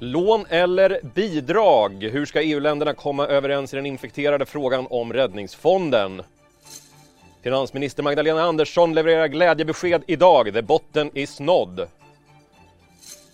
Lån 0.00 0.46
eller 0.48 1.00
bidrag? 1.14 2.02
Hur 2.02 2.26
ska 2.26 2.42
EU-länderna 2.42 2.94
komma 2.94 3.26
överens 3.26 3.72
i 3.72 3.76
den 3.76 3.86
infekterade 3.86 4.46
frågan 4.46 4.86
om 4.90 5.12
räddningsfonden? 5.12 6.22
Finansminister 7.42 8.02
Magdalena 8.02 8.42
Andersson 8.42 8.94
levererar 8.94 9.28
glädjebesked 9.28 10.02
idag. 10.06 10.52
The 10.52 10.62
botten 10.62 11.10
is 11.14 11.40
nådd. 11.40 11.88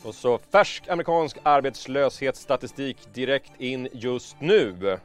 Och 0.05 0.14
så 0.14 0.39
färsk 0.53 0.89
amerikansk 0.89 1.37
arbetslöshetsstatistik 1.43 2.96
direkt 3.15 3.61
in 3.61 3.89
just 3.93 4.37
nu. 4.41 4.99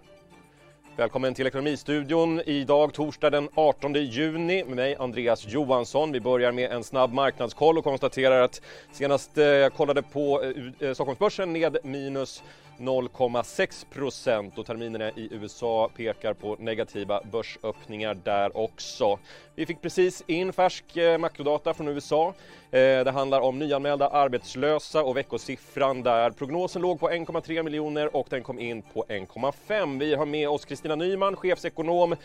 Välkommen 0.99 1.33
till 1.33 1.47
Ekonomistudion 1.47 2.41
idag 2.45 2.93
torsdag 2.93 3.29
den 3.29 3.49
18 3.55 3.93
juni 3.93 4.63
med 4.63 4.75
mig 4.75 4.95
Andreas 4.99 5.47
Johansson. 5.47 6.11
Vi 6.11 6.19
börjar 6.19 6.51
med 6.51 6.71
en 6.71 6.83
snabb 6.83 7.13
marknadskoll 7.13 7.77
och 7.77 7.83
konstaterar 7.83 8.41
att 8.41 8.61
senast 8.91 9.37
eh, 9.37 9.45
jag 9.45 9.73
kollade 9.73 10.01
på 10.01 10.43
eh, 10.43 10.87
eh, 10.87 10.93
Stockholmsbörsen 10.93 11.53
ned 11.53 11.77
minus 11.83 12.43
0,6 12.79 13.85
procent 13.89 14.57
och 14.57 14.65
terminerna 14.65 15.09
i 15.09 15.29
USA 15.31 15.89
pekar 15.95 16.33
på 16.33 16.55
negativa 16.59 17.21
börsöppningar 17.31 18.17
där 18.23 18.57
också. 18.57 19.19
Vi 19.55 19.65
fick 19.65 19.81
precis 19.81 20.23
in 20.27 20.53
färsk 20.53 20.97
eh, 20.97 21.17
makrodata 21.17 21.73
från 21.73 21.87
USA. 21.87 22.33
Eh, 22.71 22.79
det 22.79 23.11
handlar 23.11 23.41
om 23.41 23.59
nyanmälda 23.59 24.09
arbetslösa 24.09 25.03
och 25.03 25.17
veckosiffran 25.17 26.03
där 26.03 26.31
prognosen 26.31 26.81
låg 26.81 26.99
på 26.99 27.09
1,3 27.09 27.63
miljoner 27.63 28.15
och 28.15 28.27
den 28.29 28.43
kom 28.43 28.59
in 28.59 28.81
på 28.81 29.05
1,5. 29.09 29.99
Vi 29.99 30.15
har 30.15 30.25
med 30.25 30.49
oss 30.49 30.65
Kristina 30.65 30.95
Nyman, 30.95 31.35
chefsekonom 31.35 32.15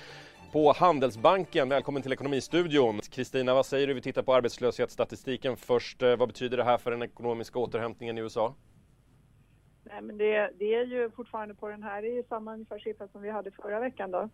på 0.52 0.72
Handelsbanken. 0.72 1.68
Välkommen 1.68 2.02
till 2.02 2.12
Ekonomistudion. 2.12 3.00
Kristina, 3.00 3.54
vad 3.54 3.66
säger 3.66 3.86
du? 3.86 3.94
Vi 3.94 4.00
tittar 4.00 4.22
på 4.22 4.34
arbetslöshetsstatistiken 4.34 5.56
först. 5.56 6.02
Eh, 6.02 6.16
vad 6.16 6.28
betyder 6.28 6.56
det 6.56 6.64
här 6.64 6.78
för 6.78 6.90
den 6.90 7.02
ekonomiska 7.02 7.58
återhämtningen 7.58 8.18
i 8.18 8.20
USA? 8.20 8.54
Nej, 9.84 10.02
men 10.02 10.18
det, 10.18 10.50
det 10.58 10.74
är 10.74 10.84
ju 10.84 11.10
fortfarande 11.10 11.54
på 11.54 11.68
den 11.68 11.82
här, 11.82 12.02
det 12.02 12.08
är 12.08 12.14
ju 12.14 12.22
samma 12.22 12.52
ungefär 12.52 12.78
siffra 12.78 13.08
som 13.08 13.22
vi 13.22 13.30
hade 13.30 13.50
förra 13.50 13.80
veckan 13.80 14.10
då. 14.10 14.28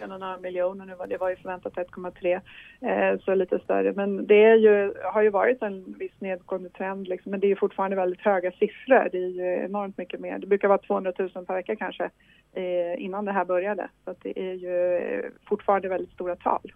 En 0.00 0.10
och 0.10 0.16
en 0.16 0.22
halv 0.22 0.42
miljon 0.42 0.80
och 0.80 0.86
nu 0.86 0.94
var 0.94 1.06
det 1.06 1.16
var 1.16 1.30
ju 1.30 1.36
förväntat 1.36 1.74
1,3 1.74 2.40
eh, 2.80 3.20
så 3.20 3.34
lite 3.34 3.58
större. 3.58 3.92
Men 3.92 4.26
det 4.26 4.44
är 4.44 4.56
ju, 4.56 4.94
har 5.04 5.22
ju 5.22 5.30
varit 5.30 5.62
en 5.62 5.94
viss 5.98 6.20
nedgående 6.20 6.68
trend 6.68 7.08
liksom, 7.08 7.30
men 7.30 7.40
det 7.40 7.50
är 7.50 7.56
fortfarande 7.56 7.96
väldigt 7.96 8.20
höga 8.20 8.52
siffror. 8.52 9.08
Det 9.12 9.18
är 9.18 9.28
ju 9.28 9.64
enormt 9.64 9.98
mycket 9.98 10.20
mer. 10.20 10.38
Det 10.38 10.46
brukar 10.46 10.68
vara 10.68 10.78
200 10.78 11.12
000 11.18 11.30
per 11.30 11.54
vecka 11.54 11.76
kanske 11.76 12.10
eh, 12.52 13.04
innan 13.04 13.24
det 13.24 13.32
här 13.32 13.44
började. 13.44 13.88
Så 14.04 14.14
det 14.22 14.50
är 14.50 14.54
ju 14.54 15.30
fortfarande 15.48 15.88
väldigt 15.88 16.12
stora 16.12 16.36
tal. 16.36 16.72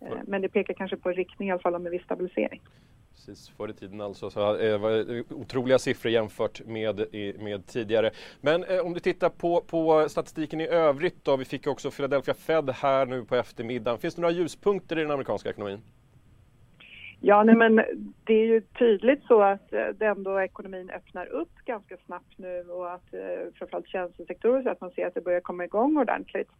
Eh, 0.00 0.18
men 0.26 0.42
det 0.42 0.48
pekar 0.48 0.74
kanske 0.74 0.96
på 0.96 1.10
riktning 1.10 1.48
i 1.48 1.52
alla 1.52 1.60
fall 1.60 1.74
om 1.74 1.86
en 1.86 1.92
viss 1.92 2.04
stabilisering. 2.04 2.60
Precis, 3.28 3.48
förr 3.56 3.70
i 3.70 3.72
tiden 3.72 4.00
alltså. 4.00 4.30
Så, 4.30 4.56
eh, 4.56 4.78
var 4.78 5.16
eh, 5.16 5.24
otroliga 5.30 5.78
siffror 5.78 6.12
jämfört 6.12 6.66
med, 6.66 7.04
med 7.38 7.66
tidigare. 7.66 8.10
Men 8.40 8.64
eh, 8.64 8.80
om 8.80 8.94
du 8.94 9.00
tittar 9.00 9.28
på, 9.28 9.60
på 9.60 10.08
statistiken 10.08 10.60
i 10.60 10.68
övrigt 10.68 11.24
då. 11.24 11.36
Vi 11.36 11.44
fick 11.44 11.66
också 11.66 11.90
Philadelphia 11.90 12.34
Fed 12.34 12.70
här 12.70 13.06
nu 13.06 13.24
på 13.24 13.36
eftermiddagen. 13.36 13.98
Finns 13.98 14.14
det 14.14 14.20
några 14.20 14.34
ljuspunkter 14.34 14.98
i 14.98 15.02
den 15.02 15.10
amerikanska 15.10 15.50
ekonomin? 15.50 15.80
Ja, 17.20 17.44
nej, 17.44 17.54
men 17.54 17.76
det 18.24 18.34
är 18.34 18.46
ju 18.46 18.60
tydligt 18.60 19.24
så 19.24 19.42
att 19.42 19.72
eh, 19.72 19.86
det 19.98 20.06
ändå 20.06 20.40
ekonomin 20.40 20.90
öppnar 20.90 21.26
upp 21.26 21.54
ganska 21.64 21.96
snabbt 22.06 22.38
nu 22.38 22.64
och 22.70 22.92
att 22.92 23.14
eh, 23.14 23.52
framförallt 23.54 23.88
tjänstesektorer 23.88 24.62
så 24.62 24.70
att 24.70 24.80
man 24.80 24.90
ser 24.90 25.06
att 25.06 25.14
det 25.14 25.20
börjar 25.20 25.40
komma 25.40 25.64
igång 25.64 25.96
ordentligt. 25.96 26.50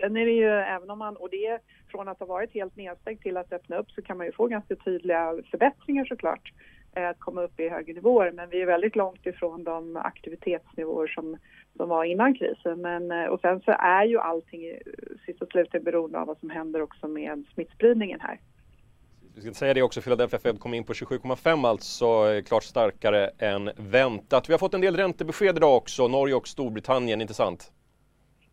Sen 0.00 0.16
är 0.16 0.26
det 0.26 0.32
ju, 0.32 0.48
även 0.48 0.90
om 0.90 0.98
man, 0.98 1.16
och 1.16 1.30
det 1.30 1.58
från 1.90 2.08
att 2.08 2.18
ha 2.18 2.26
varit 2.26 2.54
helt 2.54 2.76
nedstängt 2.76 3.22
till 3.22 3.36
att 3.36 3.52
öppna 3.52 3.76
upp 3.76 3.90
så 3.90 4.02
kan 4.02 4.16
man 4.16 4.26
ju 4.26 4.32
få 4.32 4.46
ganska 4.46 4.76
tydliga 4.76 5.34
förbättringar 5.50 6.04
såklart 6.04 6.52
eh, 6.96 7.08
att 7.08 7.20
komma 7.20 7.42
upp 7.42 7.60
i 7.60 7.68
högre 7.68 7.92
nivåer. 7.92 8.32
Men 8.32 8.50
vi 8.50 8.62
är 8.62 8.66
väldigt 8.66 8.96
långt 8.96 9.26
ifrån 9.26 9.64
de 9.64 9.96
aktivitetsnivåer 9.96 11.06
som, 11.06 11.36
som 11.76 11.88
var 11.88 12.04
innan 12.04 12.34
krisen. 12.34 12.80
Men, 12.80 13.10
eh, 13.10 13.24
och 13.24 13.40
sen 13.40 13.60
så 13.60 13.70
är 13.70 14.04
ju 14.04 14.18
allting 14.18 14.78
sist 15.26 15.42
och 15.42 15.48
slutligen 15.48 15.84
beroende 15.84 16.18
av 16.18 16.26
vad 16.26 16.38
som 16.38 16.50
händer 16.50 16.82
också 16.82 17.08
med 17.08 17.44
smittspridningen 17.54 18.20
här. 18.20 18.40
Vi 19.34 19.40
ska 19.40 19.52
säga 19.52 19.74
det 19.74 19.82
också, 19.82 20.00
Philadelphia 20.00 20.38
Fed 20.38 20.60
kom 20.60 20.74
in 20.74 20.84
på 20.84 20.92
27,5 20.92 21.66
alltså 21.66 22.06
eh, 22.06 22.42
klart 22.42 22.62
starkare 22.62 23.30
än 23.38 23.70
väntat. 23.76 24.48
Vi 24.48 24.52
har 24.52 24.58
fått 24.58 24.74
en 24.74 24.80
del 24.80 24.96
räntebesked 24.96 25.56
idag 25.56 25.76
också, 25.76 26.08
Norge 26.08 26.34
och 26.34 26.48
Storbritannien, 26.48 27.20
intressant. 27.20 27.72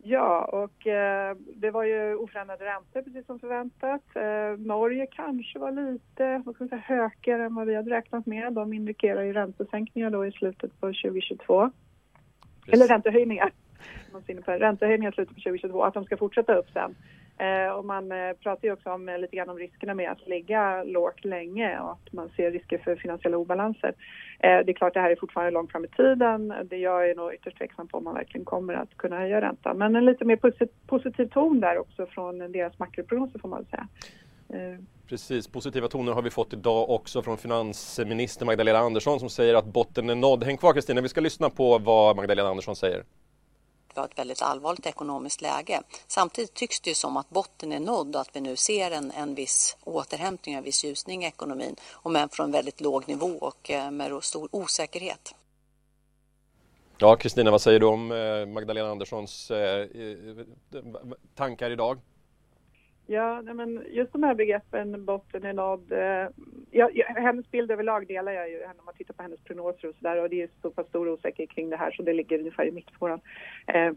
Ja, 0.03 0.45
och 0.45 0.87
eh, 0.87 1.35
det 1.55 1.71
var 1.71 1.83
ju 1.83 2.15
oförändrade 2.15 2.65
räntor 2.65 3.01
precis 3.01 3.25
som 3.25 3.39
förväntat. 3.39 4.01
Eh, 4.15 4.65
Norge 4.67 5.07
kanske 5.11 5.59
var 5.59 5.71
lite 5.71 6.41
vad 6.45 6.55
ska 6.55 6.63
man 6.63 6.69
säga, 6.69 6.81
högre 6.85 7.45
än 7.45 7.55
vad 7.55 7.67
vi 7.67 7.75
hade 7.75 7.91
räknat 7.91 8.25
med. 8.25 8.53
De 8.53 8.73
indikerar 8.73 9.23
ju 9.23 9.33
räntesänkningar 9.33 10.09
då 10.09 10.25
i 10.25 10.31
slutet 10.31 10.79
på 10.79 10.87
2022. 10.87 11.71
Precis. 12.65 12.73
Eller 12.73 12.87
räntehöjningar. 12.87 13.51
Räntehöjningar 14.45 15.11
i 15.11 15.15
slutet 15.15 15.35
på 15.35 15.41
2022, 15.41 15.83
att 15.83 15.93
de 15.93 16.05
ska 16.05 16.17
fortsätta 16.17 16.55
upp 16.55 16.69
sen. 16.73 16.95
Eh, 17.37 17.71
och 17.71 17.85
man 17.85 18.11
eh, 18.11 18.33
pratar 18.33 18.67
ju 18.67 18.73
också 18.73 18.91
om, 18.91 19.09
eh, 19.09 19.17
lite 19.17 19.35
grann 19.35 19.49
om 19.49 19.57
riskerna 19.57 19.93
med 19.93 20.11
att 20.11 20.27
ligga 20.27 20.83
lågt 20.83 21.25
länge 21.25 21.79
och 21.79 21.91
att 21.91 22.13
man 22.13 22.29
ser 22.35 22.51
risker 22.51 22.77
för 22.77 22.95
finansiella 22.95 23.37
obalanser. 23.37 23.93
Eh, 24.39 24.59
det 24.65 24.71
är 24.71 24.73
klart 24.73 24.93
det 24.93 24.99
här 24.99 25.11
är 25.11 25.15
fortfarande 25.15 25.51
långt 25.51 25.71
fram 25.71 25.85
i 25.85 25.87
tiden. 25.87 26.53
Det 26.65 26.77
jag 26.77 27.09
är 27.09 27.15
nog 27.15 27.33
ytterst 27.33 27.57
tveksam 27.57 27.87
på 27.87 27.97
om 27.97 28.03
man 28.03 28.13
verkligen 28.13 28.45
kommer 28.45 28.73
att 28.73 28.97
kunna 28.97 29.19
höja 29.19 29.41
räntan. 29.41 29.77
Men 29.77 29.95
en 29.95 30.05
lite 30.05 30.25
mer 30.25 30.35
positiv, 30.35 30.67
positiv 30.87 31.25
ton 31.25 31.59
där 31.59 31.77
också 31.77 32.05
från 32.05 32.51
deras 32.51 32.79
makroprognoser 32.79 33.39
får 33.39 33.49
man 33.49 33.59
väl 33.59 33.69
säga. 33.69 33.87
Eh. 34.49 34.79
Precis, 35.09 35.47
positiva 35.47 35.87
toner 35.87 36.11
har 36.11 36.21
vi 36.21 36.29
fått 36.29 36.53
idag 36.53 36.89
också 36.89 37.21
från 37.21 37.37
finansminister 37.37 38.45
Magdalena 38.45 38.79
Andersson 38.79 39.19
som 39.19 39.29
säger 39.29 39.55
att 39.55 39.65
botten 39.65 40.09
är 40.09 40.15
nådd. 40.15 40.43
Häng 40.43 40.57
kvar 40.57 40.73
Kristina, 40.73 41.01
vi 41.01 41.09
ska 41.09 41.21
lyssna 41.21 41.49
på 41.49 41.77
vad 41.77 42.15
Magdalena 42.15 42.49
Andersson 42.49 42.75
säger 42.75 43.03
vi 43.97 44.01
har 44.01 44.07
ett 44.07 44.19
väldigt 44.19 44.41
allvarligt 44.41 44.85
ekonomiskt 44.85 45.41
läge. 45.41 45.81
Samtidigt 46.07 46.53
tycks 46.53 46.79
det 46.79 46.89
ju 46.89 46.95
som 46.95 47.17
att 47.17 47.29
botten 47.29 47.71
är 47.71 47.79
nådd 47.79 48.15
och 48.15 48.21
att 48.21 48.35
vi 48.35 48.41
nu 48.41 48.55
ser 48.55 48.91
en, 48.91 49.11
en 49.11 49.35
viss 49.35 49.77
återhämtning, 49.83 50.55
en 50.55 50.63
viss 50.63 50.83
ljusning 50.83 51.23
i 51.23 51.27
ekonomin, 51.27 51.75
och 51.91 52.11
men 52.11 52.29
från 52.29 52.51
väldigt 52.51 52.81
låg 52.81 53.07
nivå 53.07 53.37
och 53.41 53.71
eh, 53.71 53.91
med 53.91 54.23
stor 54.23 54.49
osäkerhet. 54.51 55.35
Ja, 56.97 57.15
Kristina, 57.15 57.51
vad 57.51 57.61
säger 57.61 57.79
du 57.79 57.85
om 57.85 58.11
eh, 58.11 58.45
Magdalena 58.45 58.89
Anderssons 58.89 59.51
eh, 59.51 59.87
tankar 61.35 61.71
idag? 61.71 61.99
Ja, 63.09 63.41
men 63.41 63.84
just 63.90 64.13
de 64.13 64.23
här 64.23 64.35
begreppen, 64.35 65.06
botten 65.06 65.45
är 65.45 65.53
nådd. 65.53 65.91
Eh, 65.91 66.28
ja, 66.72 66.90
hennes 67.06 67.51
bild 67.51 67.72
överlag 67.72 68.07
delar 68.07 68.31
jag 68.31 68.50
ju 68.50 68.59
när 68.59 68.85
man 68.85 68.95
tittar 68.97 69.13
på 69.13 69.23
hennes 69.23 69.44
prognoser 69.44 69.90
och 69.90 69.95
sådär 69.95 70.22
och 70.22 70.29
det 70.29 70.41
är 70.44 70.50
så 70.62 70.69
pass 70.69 70.88
stor 70.88 71.09
osäkerhet 71.09 71.50
kring 71.50 71.69
det 71.69 71.78
här 71.78 71.91
så 71.91 72.03
det 72.03 72.13
ligger 72.13 72.40
ungefär 72.40 72.66
i 72.66 72.72
mittfåran. 72.72 73.19
Eh, 73.68 73.91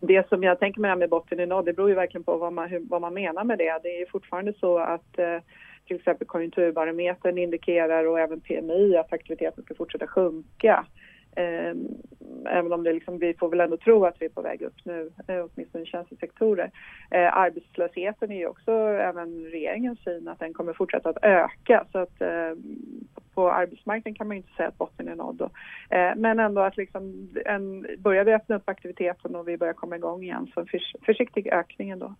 det 0.00 0.28
som 0.28 0.42
jag 0.42 0.58
tänker 0.58 0.80
med 0.80 0.88
det 0.88 0.92
här 0.92 0.98
med 0.98 1.10
botten 1.10 1.40
är 1.40 1.46
nådd, 1.46 1.64
det 1.64 1.72
beror 1.72 1.88
ju 1.88 1.94
verkligen 1.94 2.24
på 2.24 2.36
vad 2.36 2.52
man, 2.52 2.68
hur, 2.68 2.80
vad 2.80 3.00
man 3.00 3.14
menar 3.14 3.44
med 3.44 3.58
det. 3.58 3.80
Det 3.82 4.02
är 4.02 4.06
fortfarande 4.06 4.52
så 4.52 4.78
att 4.78 5.18
eh, 5.18 5.38
till 5.86 5.96
exempel 5.96 6.26
konjunkturbarometern 6.26 7.38
indikerar 7.38 8.04
och 8.04 8.20
även 8.20 8.40
PMI 8.40 8.96
att 8.96 9.12
aktiviteten 9.12 9.64
ska 9.64 9.74
fortsätta 9.74 10.06
sjunka. 10.06 10.86
Ehm, 11.36 11.88
även 12.46 12.72
om 12.72 12.82
det 12.82 12.92
liksom, 12.92 13.18
vi 13.18 13.34
får 13.34 13.48
väl 13.48 13.60
ändå 13.60 13.76
tro 13.76 14.04
att 14.04 14.16
vi 14.18 14.26
är 14.26 14.30
på 14.30 14.42
väg 14.42 14.62
upp 14.62 14.84
nu, 14.84 15.10
eh, 15.28 15.44
åtminstone 15.44 15.84
i 15.84 15.86
tjänstesektorer. 15.86 16.70
Eh, 17.10 17.36
arbetslösheten 17.36 18.30
är 18.30 18.36
ju 18.36 18.46
också 18.46 18.72
även 18.88 19.44
regeringens 19.44 19.98
syn 20.04 20.28
att 20.28 20.38
den 20.38 20.54
kommer 20.54 20.72
fortsätta 20.72 21.08
att 21.08 21.24
öka. 21.24 21.86
Så 21.92 21.98
att 21.98 22.20
eh, 22.20 22.52
på 23.34 23.50
arbetsmarknaden 23.50 24.14
kan 24.14 24.28
man 24.28 24.36
inte 24.36 24.52
säga 24.56 24.68
att 24.68 24.78
botten 24.78 25.08
är 25.08 25.14
nådd. 25.14 25.40
Eh, 25.90 26.12
men 26.16 26.38
ändå 26.38 26.60
att 26.60 26.76
liksom 26.76 27.30
en, 27.44 27.86
börjar 27.98 28.24
vi 28.24 28.32
öppna 28.32 28.56
upp 28.56 28.68
aktiviteten 28.68 29.36
och 29.36 29.48
vi 29.48 29.56
börjar 29.56 29.74
komma 29.74 29.96
igång 29.96 30.22
igen 30.22 30.50
så 30.54 30.60
en 30.60 30.66
förs 30.66 30.94
försiktig 31.06 31.48
ökning 31.48 31.90
ändå. 31.90 32.14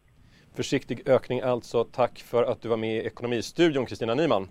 Försiktig 0.55 1.09
ökning 1.09 1.41
alltså. 1.41 1.84
Tack 1.84 2.19
för 2.19 2.43
att 2.43 2.62
du 2.62 2.69
var 2.69 2.77
med 2.77 2.97
i 2.97 3.06
Ekonomistudion 3.06 3.87
Kristina 3.87 4.15
Nyman. 4.15 4.49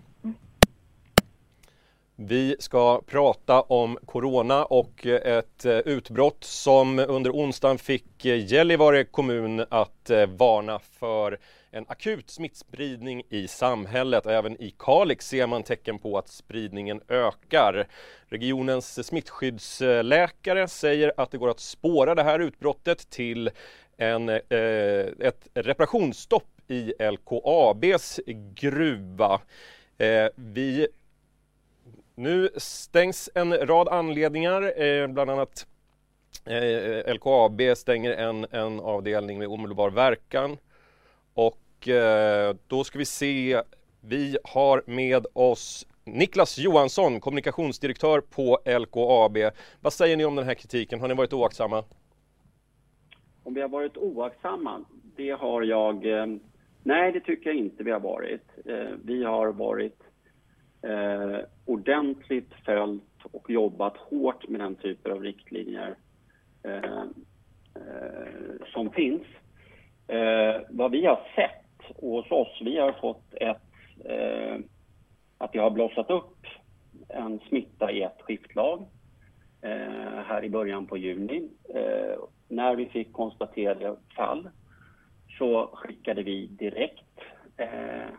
Vi 2.27 2.55
ska 2.59 3.01
prata 3.01 3.61
om 3.61 3.97
Corona 4.05 4.65
och 4.65 5.07
eh, 5.07 5.37
ett 5.37 5.65
eh, 5.65 5.77
utbrott 5.77 6.43
som 6.43 6.99
under 6.99 7.31
onsdagen 7.31 7.77
fick 7.77 8.25
eh, 8.25 8.45
Gällivare 8.45 9.03
kommun 9.03 9.65
att 9.69 10.11
varna 10.37 10.79
för 10.79 11.39
en 11.71 11.85
akut 11.87 12.29
smittspridning 12.29 13.23
i 13.29 13.47
samhället. 13.47 14.25
Även 14.25 14.61
i 14.61 14.75
Kalix 14.79 15.27
ser 15.27 15.47
man 15.47 15.63
tecken 15.63 15.99
på 15.99 16.17
att 16.17 16.29
spridningen 16.29 17.01
ökar. 17.07 17.87
Regionens 18.29 19.07
smittskyddsläkare 19.07 20.67
säger 20.67 21.13
att 21.17 21.31
det 21.31 21.37
går 21.37 21.49
att 21.49 21.59
spåra 21.59 22.15
det 22.15 22.23
här 22.23 22.39
utbrottet 22.39 23.09
till 23.09 23.49
en, 23.97 24.29
eh, 24.29 24.39
ett 25.19 25.47
reparationsstopp 25.53 26.49
i 26.67 26.93
LKABs 26.99 28.19
gruva. 28.55 29.41
Eh, 29.97 30.27
vi 30.35 30.87
nu 32.21 32.49
stängs 32.57 33.29
en 33.35 33.53
rad 33.53 33.87
anledningar, 33.87 34.81
eh, 34.81 35.07
bland 35.07 35.29
annat 35.29 35.67
eh, 36.45 37.13
LKAB 37.13 37.61
stänger 37.75 38.11
en, 38.11 38.45
en 38.51 38.79
avdelning 38.79 39.39
med 39.39 39.47
omedelbar 39.47 39.89
verkan. 39.89 40.57
Och 41.33 41.87
eh, 41.87 42.55
då 42.67 42.83
ska 42.83 42.99
vi 42.99 43.05
se, 43.05 43.61
vi 44.01 44.37
har 44.43 44.83
med 44.85 45.25
oss 45.33 45.87
Niklas 46.03 46.57
Johansson, 46.57 47.19
kommunikationsdirektör 47.19 48.21
på 48.21 48.59
LKAB. 48.65 49.37
Vad 49.81 49.93
säger 49.93 50.17
ni 50.17 50.25
om 50.25 50.35
den 50.35 50.45
här 50.45 50.53
kritiken? 50.53 50.99
Har 51.01 51.07
ni 51.07 51.13
varit 51.13 51.33
oaktsamma? 51.33 51.83
Om 53.43 53.53
vi 53.53 53.61
har 53.61 53.69
varit 53.69 53.97
oaktsamma? 53.97 54.85
Det 55.15 55.31
har 55.31 55.61
jag... 55.61 56.05
Eh, 56.05 56.25
nej, 56.83 57.11
det 57.11 57.19
tycker 57.19 57.49
jag 57.49 57.57
inte 57.57 57.83
vi 57.83 57.91
har 57.91 57.99
varit. 57.99 58.45
Eh, 58.65 58.89
vi 59.03 59.23
har 59.23 59.47
varit 59.47 59.97
eh, 60.83 61.39
ordentligt 61.65 62.53
följt 62.65 63.03
och 63.31 63.49
jobbat 63.49 63.97
hårt 63.97 64.47
med 64.47 64.61
den 64.61 64.75
typen 64.75 65.11
av 65.11 65.23
riktlinjer 65.23 65.95
eh, 66.63 67.01
eh, 67.75 68.65
som 68.73 68.91
finns. 68.91 69.23
Eh, 70.07 70.61
vad 70.69 70.91
vi 70.91 71.05
har 71.05 71.19
sett 71.35 71.97
hos 71.97 72.31
oss, 72.31 72.61
vi 72.61 72.77
har 72.77 72.91
fått 72.91 73.33
ett, 73.33 73.61
eh, 74.05 74.57
att 75.37 75.53
det 75.53 75.59
har 75.59 75.71
blossat 75.71 76.09
upp 76.09 76.45
en 77.09 77.39
smitta 77.39 77.91
i 77.91 78.01
ett 78.01 78.21
skiftlag 78.21 78.85
eh, 79.61 80.23
här 80.25 80.43
i 80.43 80.49
början 80.49 80.87
på 80.87 80.97
juni. 80.97 81.49
Eh, 81.75 82.19
när 82.47 82.75
vi 82.75 82.85
fick 82.85 83.13
konstaterade 83.13 83.95
fall 84.15 84.49
så 85.37 85.69
skickade 85.73 86.23
vi 86.23 86.47
direkt 86.47 87.19
eh, 87.57 88.09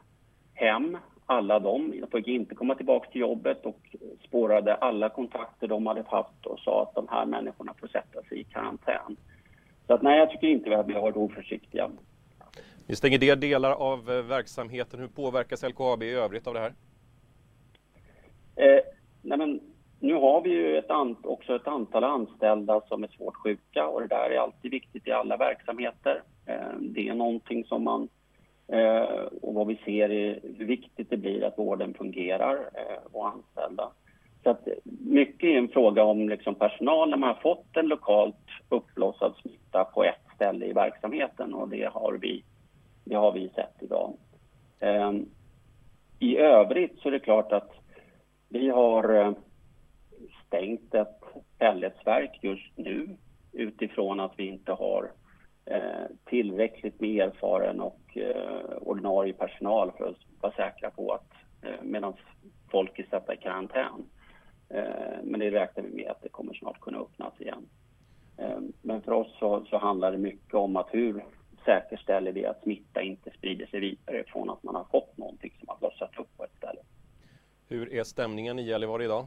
hem 0.55 0.99
alla 1.33 1.59
dem. 1.59 1.95
Jag 2.01 2.11
fick 2.11 2.29
inte 2.29 2.55
komma 2.55 2.75
tillbaka 2.75 3.11
till 3.11 3.21
jobbet 3.21 3.67
och 3.67 3.97
spårade 4.29 4.75
alla 4.75 5.09
kontakter 5.09 5.69
de 5.69 5.87
hade 5.87 6.05
haft 6.07 6.47
och 6.47 6.59
sa 6.59 6.83
att 6.83 6.95
de 6.95 7.09
här 7.11 7.27
människorna 7.27 7.75
får 7.81 7.89
sätta 7.89 8.23
sig 8.23 8.41
i 8.41 8.45
karantän. 8.45 9.17
Så 9.87 9.95
att 9.95 10.03
nej, 10.03 10.19
jag 10.19 10.31
tycker 10.31 10.47
inte 10.47 10.79
att 10.79 10.89
vi 10.89 10.93
har 10.93 11.01
varit 11.01 11.17
oförsiktiga. 11.17 11.91
Ni 12.87 12.97
stänger 12.97 13.19
det 13.19 13.35
delar 13.35 13.71
av 13.71 14.11
eh, 14.11 14.23
verksamheten. 14.23 15.01
Hur 15.01 15.09
påverkas 15.09 15.63
LKAB 15.63 16.03
i 16.03 16.11
övrigt 16.11 16.47
av 16.47 16.55
det 16.55 16.61
här? 16.61 16.75
Eh, 18.57 18.81
nej 19.23 19.39
men, 19.39 19.61
nu 20.01 20.15
har 20.15 20.43
vi 20.43 20.51
ju 20.51 20.79
ett 20.79 20.91
också 21.23 21.57
ett 21.57 21.67
antal 21.67 22.05
anställda 22.05 22.81
som 22.89 23.05
är 23.05 23.09
svårt 23.09 23.37
sjuka 23.37 23.89
och 23.89 24.01
det 24.01 24.07
där 24.07 24.31
är 24.31 24.39
alltid 24.39 24.71
viktigt 24.71 25.07
i 25.07 25.13
alla 25.13 25.37
verksamheter. 25.37 26.23
Eh, 26.47 26.79
det 26.81 27.09
är 27.09 27.15
någonting 27.15 27.65
som 27.65 27.85
man 27.85 28.09
Eh, 28.73 29.25
och 29.43 29.55
vad 29.55 29.67
vi 29.67 29.77
ser 29.85 30.11
är 30.11 30.41
hur 30.59 30.67
viktigt 30.67 31.11
det 31.11 31.17
blir 31.17 31.45
att 31.45 31.59
vården 31.59 31.95
fungerar 31.95 32.55
eh, 32.75 32.99
och 33.13 33.29
anställda. 33.29 33.91
Så 34.43 34.51
att 34.51 34.69
mycket 34.85 35.45
är 35.45 35.59
en 35.59 35.69
fråga 35.69 36.05
om 36.05 36.29
liksom 36.29 36.55
personal 36.55 37.11
när 37.11 37.17
man 37.17 37.29
har 37.29 37.43
fått 37.43 37.77
en 37.77 37.87
lokalt 37.87 38.47
uppblossad 38.69 39.35
smitta 39.43 39.85
på 39.85 40.05
ett 40.05 40.35
ställe 40.35 40.67
i 40.67 40.73
verksamheten 40.73 41.55
och 41.55 41.69
det 41.69 41.85
har 41.85 42.13
vi, 42.13 42.45
det 43.05 43.15
har 43.15 43.33
vi 43.33 43.49
sett 43.49 43.75
idag. 43.81 44.17
Eh, 44.81 45.13
I 46.19 46.37
övrigt 46.37 46.99
så 46.99 47.09
är 47.09 47.13
det 47.13 47.19
klart 47.19 47.53
att 47.53 47.71
vi 48.49 48.69
har 48.69 49.15
eh, 49.15 49.33
stängt 50.47 50.95
ett 50.95 51.21
pelletsverk 51.59 52.39
just 52.43 52.77
nu 52.77 53.09
utifrån 53.53 54.21
att 54.21 54.33
vi 54.37 54.47
inte 54.47 54.73
har 54.73 55.11
tillräckligt 56.25 57.01
med 57.01 57.29
erfaren 57.29 57.81
och 57.81 58.17
eh, 58.17 58.77
ordinarie 58.81 59.33
personal 59.33 59.93
för 59.99 60.09
att 60.09 60.17
vara 60.41 60.53
säkra 60.53 60.91
på 60.91 61.13
att 61.13 61.33
eh, 61.63 61.83
medan 61.83 62.15
folk 62.71 62.99
är 62.99 63.07
satta 63.11 63.35
i 63.35 63.37
karantän. 63.37 64.05
Eh, 64.69 65.23
men 65.23 65.41
det 65.41 65.51
räknar 65.51 65.85
vi 65.85 65.91
med 65.91 66.11
att 66.11 66.23
det 66.23 66.29
kommer 66.29 66.55
snart 66.55 66.81
kunna 66.81 66.99
öppnas 66.99 67.41
igen. 67.41 67.69
Eh, 68.37 68.59
men 68.83 69.03
för 69.03 69.13
oss 69.13 69.37
så, 69.39 69.65
så, 69.65 69.79
handlar 69.79 70.13
det 70.13 70.19
mycket 70.19 70.55
om 70.55 70.77
att 70.77 70.89
hur 70.91 71.25
säkerställer 71.65 72.33
vi 72.33 72.47
att 72.47 72.63
smitta 72.63 73.03
inte 73.03 73.31
sprider 73.31 73.67
sig 73.67 73.81
vidare 73.81 74.25
från 74.27 74.51
att 74.51 74.63
man 74.63 74.75
har 74.75 74.85
fått 74.85 75.19
någonting 75.19 75.53
som 75.59 75.69
har 75.69 75.79
blossat 75.79 76.19
upp 76.19 76.37
på 76.37 76.45
ett 76.45 76.57
ställe. 76.57 76.81
Hur 77.69 77.93
är 77.93 78.05
stämningen 78.05 78.59
i 78.59 78.63
Gällivare 78.63 79.05
idag? 79.05 79.27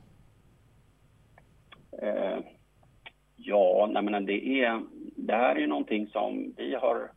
Ja, 3.36 3.90
nej 3.92 4.04
men 4.04 4.26
det 4.26 4.62
är 4.64 4.82
det 5.16 5.34
här 5.34 5.56
är 5.56 5.68
någonting 5.68 6.08
som 6.08 6.54
vi 6.58 6.76
har 6.76 7.12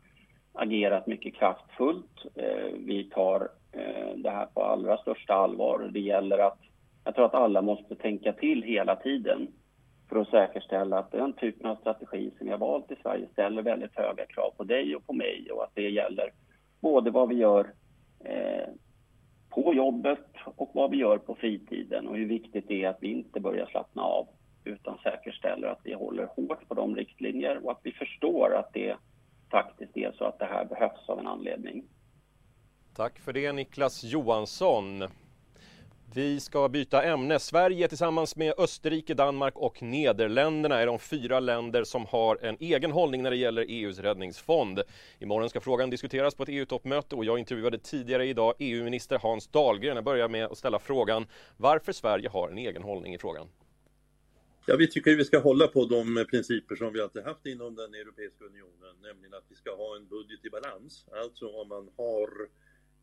agerat 0.52 1.06
mycket 1.06 1.34
kraftfullt. 1.34 2.26
Eh, 2.34 2.72
vi 2.78 3.04
tar 3.04 3.48
eh, 3.72 4.16
det 4.16 4.30
här 4.30 4.46
på 4.46 4.62
allra 4.62 4.96
största 4.96 5.34
allvar. 5.34 5.90
Det 5.92 6.00
gäller 6.00 6.38
att, 6.38 6.58
jag 7.04 7.14
tror 7.14 7.24
att 7.24 7.34
alla 7.34 7.62
måste 7.62 7.96
tänka 7.96 8.32
till 8.32 8.62
hela 8.62 8.96
tiden 8.96 9.48
för 10.08 10.16
att 10.16 10.28
säkerställa 10.28 10.98
att 10.98 11.12
den 11.12 11.32
typen 11.32 11.66
av 11.66 11.76
strategi 11.76 12.30
som 12.38 12.46
vi 12.46 12.52
har 12.52 12.58
valt 12.58 12.90
i 12.90 12.96
Sverige 13.02 13.28
ställer 13.32 13.62
väldigt 13.62 13.96
höga 13.96 14.26
krav 14.26 14.50
på 14.56 14.64
dig 14.64 14.96
och 14.96 15.06
på 15.06 15.12
mig 15.12 15.48
och 15.52 15.64
att 15.64 15.74
det 15.74 15.90
gäller 15.90 16.30
både 16.80 17.10
vad 17.10 17.28
vi 17.28 17.34
gör 17.34 17.72
eh, 18.24 18.68
på 19.50 19.74
jobbet 19.74 20.26
och 20.44 20.70
vad 20.74 20.90
vi 20.90 20.96
gör 20.96 21.18
på 21.18 21.34
fritiden 21.34 22.08
och 22.08 22.16
hur 22.16 22.26
viktigt 22.26 22.68
det 22.68 22.84
är 22.84 22.88
att 22.88 22.98
vi 23.00 23.08
inte 23.08 23.40
börjar 23.40 23.66
slappna 23.66 24.02
av 24.02 24.28
utan 24.68 24.98
säkerställer 24.98 25.68
att 25.68 25.80
vi 25.84 25.92
håller 25.92 26.26
hårt 26.26 26.68
på 26.68 26.74
de 26.74 26.96
riktlinjer 26.96 27.64
och 27.64 27.70
att 27.70 27.80
vi 27.82 27.92
förstår 27.92 28.54
att 28.54 28.72
det 28.72 28.96
faktiskt 29.50 29.96
är 29.96 30.12
så 30.12 30.24
att 30.24 30.38
det 30.38 30.44
här 30.44 30.64
behövs 30.64 31.08
av 31.08 31.18
en 31.18 31.26
anledning. 31.26 31.84
Tack 32.94 33.18
för 33.18 33.32
det 33.32 33.52
Niklas 33.52 34.04
Johansson. 34.04 35.04
Vi 36.14 36.40
ska 36.40 36.68
byta 36.68 37.02
ämne. 37.02 37.38
Sverige 37.38 37.88
tillsammans 37.88 38.36
med 38.36 38.54
Österrike, 38.58 39.14
Danmark 39.14 39.56
och 39.56 39.82
Nederländerna 39.82 40.80
är 40.80 40.86
de 40.86 40.98
fyra 40.98 41.40
länder 41.40 41.84
som 41.84 42.06
har 42.06 42.38
en 42.42 42.56
egen 42.60 42.92
hållning 42.92 43.22
när 43.22 43.30
det 43.30 43.36
gäller 43.36 43.66
EUs 43.68 43.98
räddningsfond. 43.98 44.82
Imorgon 45.18 45.50
ska 45.50 45.60
frågan 45.60 45.90
diskuteras 45.90 46.34
på 46.34 46.42
ett 46.42 46.48
EU-toppmöte 46.48 47.14
och 47.14 47.24
jag 47.24 47.38
intervjuade 47.38 47.78
tidigare 47.78 48.26
idag 48.26 48.54
EU-minister 48.58 49.18
Hans 49.22 49.48
Dahlgren. 49.48 49.94
Jag 49.94 50.04
börjar 50.04 50.28
med 50.28 50.44
att 50.44 50.58
ställa 50.58 50.78
frågan 50.78 51.26
varför 51.56 51.92
Sverige 51.92 52.28
har 52.28 52.48
en 52.48 52.58
egen 52.58 52.82
hållning 52.82 53.14
i 53.14 53.18
frågan. 53.18 53.46
Ja, 54.70 54.76
vi 54.76 54.88
tycker 54.90 55.16
vi 55.16 55.24
ska 55.24 55.38
hålla 55.38 55.68
på 55.68 55.84
de 55.84 56.24
principer 56.30 56.76
som 56.76 56.92
vi 56.92 57.00
alltid 57.00 57.22
haft 57.22 57.46
inom 57.46 57.74
den 57.74 57.94
Europeiska 57.94 58.44
unionen, 58.44 58.94
nämligen 59.02 59.34
att 59.34 59.44
vi 59.48 59.54
ska 59.54 59.76
ha 59.76 59.96
en 59.96 60.08
budget 60.08 60.44
i 60.44 60.50
balans. 60.50 61.06
Alltså 61.22 61.48
om 61.48 61.68
man 61.68 61.90
har 61.96 62.28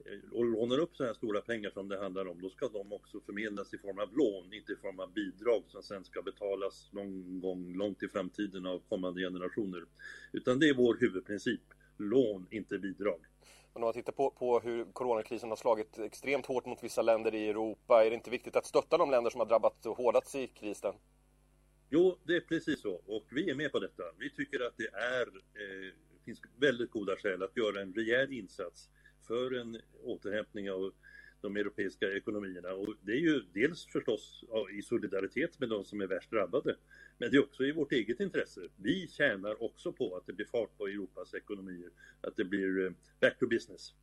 eh, 0.06 0.32
och 0.32 0.46
lånar 0.46 0.80
upp 0.80 0.96
så 0.96 1.06
här 1.06 1.14
stora 1.14 1.42
pengar 1.42 1.70
som 1.70 1.88
det 1.88 1.98
handlar 2.00 2.28
om, 2.28 2.42
då 2.42 2.50
ska 2.50 2.68
de 2.68 2.94
också 2.94 3.20
förmedlas 3.26 3.74
i 3.74 3.78
form 3.78 4.00
av 4.00 4.18
lån, 4.18 4.54
inte 4.54 4.72
i 4.72 4.76
form 4.76 5.00
av 5.00 5.14
bidrag 5.14 5.64
som 5.68 5.84
sen 5.84 6.06
ska 6.06 6.22
betalas 6.22 6.90
någon 6.92 7.40
gång 7.40 7.78
långt 7.78 8.04
i 8.04 8.08
framtiden 8.08 8.66
av 8.66 8.80
kommande 8.90 9.22
generationer. 9.22 9.86
Utan 10.32 10.60
det 10.60 10.70
är 10.70 10.74
vår 10.74 10.98
huvudprincip, 11.00 11.62
lån, 11.98 12.48
inte 12.52 12.78
bidrag. 12.78 13.20
Men 13.74 13.84
om 13.84 13.88
man 13.88 13.94
tittar 13.94 14.14
på, 14.14 14.30
på 14.30 14.60
hur 14.60 14.86
coronakrisen 14.94 15.50
har 15.50 15.58
slagit 15.58 16.00
extremt 16.00 16.46
hårt 16.46 16.66
mot 16.66 16.84
vissa 16.84 17.02
länder 17.02 17.36
i 17.36 17.50
Europa, 17.50 18.06
är 18.06 18.10
det 18.10 18.16
inte 18.16 18.30
viktigt 18.30 18.56
att 18.56 18.66
stötta 18.66 18.98
de 18.98 19.12
länder 19.12 19.30
som 19.30 19.40
har 19.40 19.48
drabbats 19.48 19.86
hårdast 19.86 20.36
i 20.36 20.48
krisen? 20.48 20.94
Jo, 21.90 22.20
det 22.24 22.36
är 22.36 22.42
precis 22.42 22.82
så 22.82 22.94
och 22.94 23.26
vi 23.32 23.50
är 23.50 23.56
med 23.56 23.72
på 23.72 23.80
detta. 23.80 24.04
Vi 24.20 24.30
tycker 24.30 24.68
att 24.68 24.78
det 24.78 24.88
är, 24.94 25.28
eh, 25.28 25.94
finns 26.26 26.42
väldigt 26.60 26.92
goda 26.92 27.16
skäl 27.16 27.44
att 27.44 27.58
göra 27.58 27.82
en 27.82 27.94
rejäl 27.94 28.34
insats 28.34 28.90
för 29.28 29.54
en 29.54 29.82
återhämtning 30.04 30.72
av 30.72 30.94
de 31.42 31.58
europeiska 31.58 32.14
ekonomierna. 32.14 32.74
Och 32.74 32.96
det 33.02 33.12
är 33.12 33.20
ju 33.20 33.42
dels 33.54 33.86
förstås 33.86 34.44
i 34.74 34.82
solidaritet 34.82 35.60
med 35.60 35.70
de 35.70 35.86
som 35.86 36.02
är 36.02 36.08
värst 36.08 36.32
drabbade, 36.32 36.76
men 37.18 37.32
det 37.32 37.38
är 37.38 37.44
också 37.44 37.64
i 37.64 37.72
vårt 37.72 37.92
eget 37.92 38.20
intresse. 38.20 38.62
Vi 38.76 39.08
tjänar 39.08 39.64
också 39.64 39.94
på 39.94 40.16
att 40.18 40.26
det 40.28 40.34
blir 40.34 40.46
fart 40.46 40.78
på 40.78 40.88
Europas 40.88 41.34
ekonomier, 41.34 41.90
att 42.22 42.36
det 42.36 42.46
blir 42.46 42.86
eh, 42.86 42.92
back 43.22 43.40
to 43.40 43.48
business. 43.48 43.94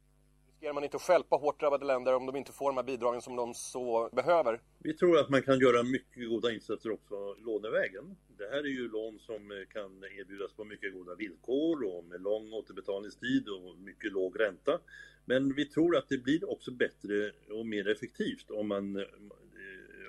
Riskerar 0.63 0.75
man 0.75 0.85
inte 0.85 0.97
att 0.97 1.03
stjälpa 1.03 1.37
hårt 1.37 1.61
drabbade 1.61 1.85
länder 1.85 2.15
om 2.15 2.27
de 2.27 2.37
inte 2.37 2.53
får 2.53 2.71
de 2.71 2.77
här 2.77 2.85
bidragen 2.85 3.23
som 3.23 3.37
de 3.37 3.55
så 3.55 4.09
behöver? 4.13 4.61
Vi 4.79 4.95
tror 4.95 5.19
att 5.19 5.29
man 5.29 5.43
kan 5.43 5.59
göra 5.59 5.83
mycket 5.83 6.29
goda 6.29 6.53
insatser 6.53 6.91
också 6.91 7.35
lånevägen. 7.35 8.17
Det 8.39 8.49
här 8.51 8.59
är 8.59 8.75
ju 8.81 8.89
lån 8.89 9.19
som 9.19 9.51
eh, 9.51 9.57
kan 9.73 10.05
erbjudas 10.21 10.53
på 10.53 10.65
mycket 10.65 10.93
goda 10.93 11.15
villkor 11.15 11.85
och 11.85 12.05
med 12.05 12.21
lång 12.21 12.53
återbetalningstid 12.53 13.49
och 13.49 13.79
mycket 13.79 14.13
låg 14.13 14.41
ränta. 14.41 14.79
Men 15.25 15.55
vi 15.55 15.65
tror 15.65 15.97
att 15.97 16.09
det 16.09 16.19
blir 16.19 16.51
också 16.51 16.71
bättre 16.71 17.33
och 17.51 17.67
mer 17.67 17.89
effektivt 17.89 18.51
om 18.51 18.69
man 18.69 18.97
eh, 18.97 19.03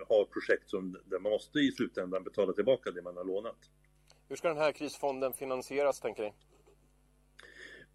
har 0.10 0.25
projekt 0.25 0.69
som, 0.69 0.98
där 1.05 1.19
man 1.19 1.31
måste 1.31 1.60
i 1.60 1.72
slutändan 1.72 2.24
betala 2.24 2.53
tillbaka 2.53 2.91
det 2.91 3.01
man 3.01 3.17
har 3.17 3.25
lånat. 3.25 3.60
Hur 4.29 4.36
ska 4.36 4.48
den 4.48 4.57
här 4.57 4.72
krisfonden 4.72 5.33
finansieras, 5.33 6.00
tänker 6.00 6.24
ni? 6.24 6.33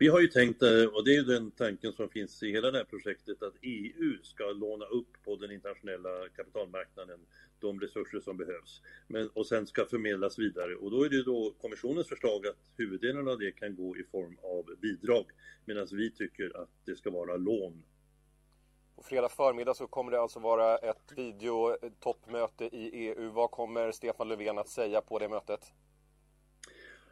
Vi 0.01 0.09
har 0.09 0.21
ju 0.21 0.27
tänkt, 0.27 0.63
eh, 0.63 0.85
och 0.85 1.05
det 1.05 1.11
är 1.11 1.15
ju 1.15 1.23
den 1.23 1.51
tanken 1.51 1.93
som 1.93 2.09
finns 2.09 2.43
i 2.43 2.53
hela 2.53 2.71
det 2.71 2.79
här 2.79 2.85
projektet, 2.85 3.43
att 3.43 3.55
EU 3.63 4.19
ska 4.23 4.45
låna 4.45 4.85
upp 4.85 5.23
på 5.25 5.37
den 5.37 5.51
internationella 5.51 6.29
kapitalmarknaden 6.37 7.21
de 7.61 7.81
resurser 7.81 8.21
som 8.21 8.37
behövs. 8.37 8.83
Men, 9.07 9.29
och 9.29 9.47
sen 9.47 9.67
ska 9.67 9.85
förmedlas 9.85 10.39
vidare. 10.39 10.75
Och 10.75 10.91
då 10.91 11.05
är 11.05 11.09
det 11.09 11.23
då 11.23 11.55
kommissionens 11.61 12.09
förslag 12.09 12.47
att 12.47 12.57
huvuddelen 12.77 13.29
av 13.29 13.39
det 13.39 13.53
kan 13.53 13.77
gå 13.77 13.97
i 13.97 14.05
form 14.05 14.39
av 14.43 14.77
bidrag. 14.81 15.25
Medan 15.65 15.87
vi 15.91 16.11
tycker 16.11 16.63
att 16.63 16.71
det 16.85 16.97
ska 16.97 17.11
vara 17.11 17.37
lån. 17.37 17.83
På 18.97 19.03
fredag 19.03 19.29
förmiddag 19.29 19.75
så 19.75 19.87
kommer 19.87 20.13
det 20.13 20.21
alltså 20.21 20.41
vara 20.41 20.79
ett 20.79 21.13
videotoppmöte 21.17 22.65
i 22.65 22.91
EU. 22.93 23.31
Vad 23.31 23.51
kommer 23.51 23.93
Stefan 23.93 24.29
Löfven 24.29 24.59
att 24.59 24.69
säga 24.69 25.01
på 25.01 25.19
det 25.19 25.29
mötet? 25.29 25.73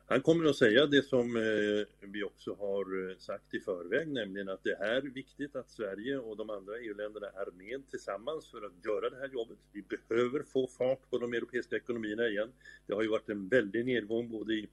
Han 0.08 0.20
kommer 0.20 0.44
att 0.44 0.56
säga 0.56 0.86
det 0.86 1.02
som 1.02 1.36
eh, 1.36 2.08
vi 2.08 2.22
också 2.22 2.54
har 2.54 3.10
eh, 3.10 3.16
sagt 3.18 3.54
i 3.54 3.60
förväg, 3.60 4.08
nämligen 4.08 4.48
att 4.48 4.64
det 4.64 4.74
är 4.74 5.02
viktigt 5.02 5.56
att 5.56 5.70
Sverige 5.70 6.18
och 6.18 6.36
de 6.36 6.50
andra 6.50 6.78
EU-länderna 6.78 7.26
är 7.26 7.50
med 7.50 7.90
tillsammans 7.90 8.50
för 8.50 8.66
att 8.66 8.84
göra 8.84 9.10
det 9.10 9.16
här 9.16 9.28
jobbet. 9.28 9.58
Vi 9.72 9.84
behöver 10.08 10.42
få 10.42 10.66
fart 10.66 11.10
på 11.10 11.18
de 11.18 11.32
europeiska 11.32 11.76
ekonomierna 11.76 12.28
igen. 12.28 12.52
Det 12.86 12.94
har 12.94 13.02
ju 13.02 13.08
varit 13.08 13.28
en 13.28 13.48
väldig 13.48 13.86
nedgång 13.86 14.30
både 14.30 14.54
i, 14.54 14.68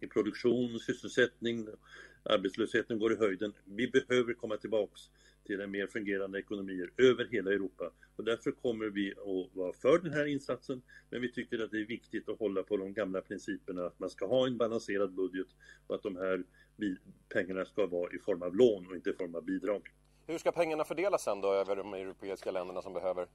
i 0.00 0.06
produktion, 0.06 0.80
sysselsättning, 0.80 1.68
arbetslösheten 2.22 2.98
går 2.98 3.12
i 3.12 3.16
höjden. 3.16 3.52
Vi 3.64 3.86
behöver 3.88 4.34
komma 4.34 4.56
tillbaks 4.56 5.00
till 5.50 5.60
en 5.60 5.70
mer 5.70 5.86
fungerande 5.86 6.38
ekonomier 6.38 6.90
över 6.96 7.28
hela 7.30 7.50
Europa. 7.50 7.92
Och 8.16 8.24
därför 8.24 8.50
kommer 8.50 8.86
vi 8.86 9.12
att 9.12 9.56
vara 9.56 9.72
för 9.72 9.98
den 9.98 10.12
här 10.12 10.24
insatsen, 10.24 10.82
men 11.10 11.20
vi 11.20 11.32
tycker 11.32 11.64
att 11.64 11.70
det 11.70 11.80
är 11.80 11.86
viktigt 11.86 12.28
att 12.28 12.38
hålla 12.38 12.62
på 12.62 12.76
de 12.76 12.92
gamla 12.92 13.20
principerna 13.20 13.86
att 13.86 13.98
man 13.98 14.10
ska 14.10 14.26
ha 14.26 14.46
en 14.46 14.56
balanserad 14.56 15.12
budget 15.12 15.46
och 15.86 15.94
att 15.94 16.02
de 16.02 16.16
här 16.16 16.44
pengarna 17.28 17.64
ska 17.64 17.86
vara 17.86 18.12
i 18.12 18.18
form 18.18 18.42
av 18.42 18.56
lån 18.56 18.86
och 18.86 18.94
inte 18.94 19.10
i 19.10 19.12
form 19.12 19.34
av 19.34 19.44
bidrag. 19.44 19.88
Hur 20.26 20.38
ska 20.38 20.52
pengarna 20.52 20.84
fördelas 20.84 21.22
sen 21.24 21.40
då 21.40 21.52
över 21.52 21.76
de 21.76 21.94
europeiska 21.94 22.50
länderna 22.50 22.82
som 22.82 22.92
behöver? 22.92 23.26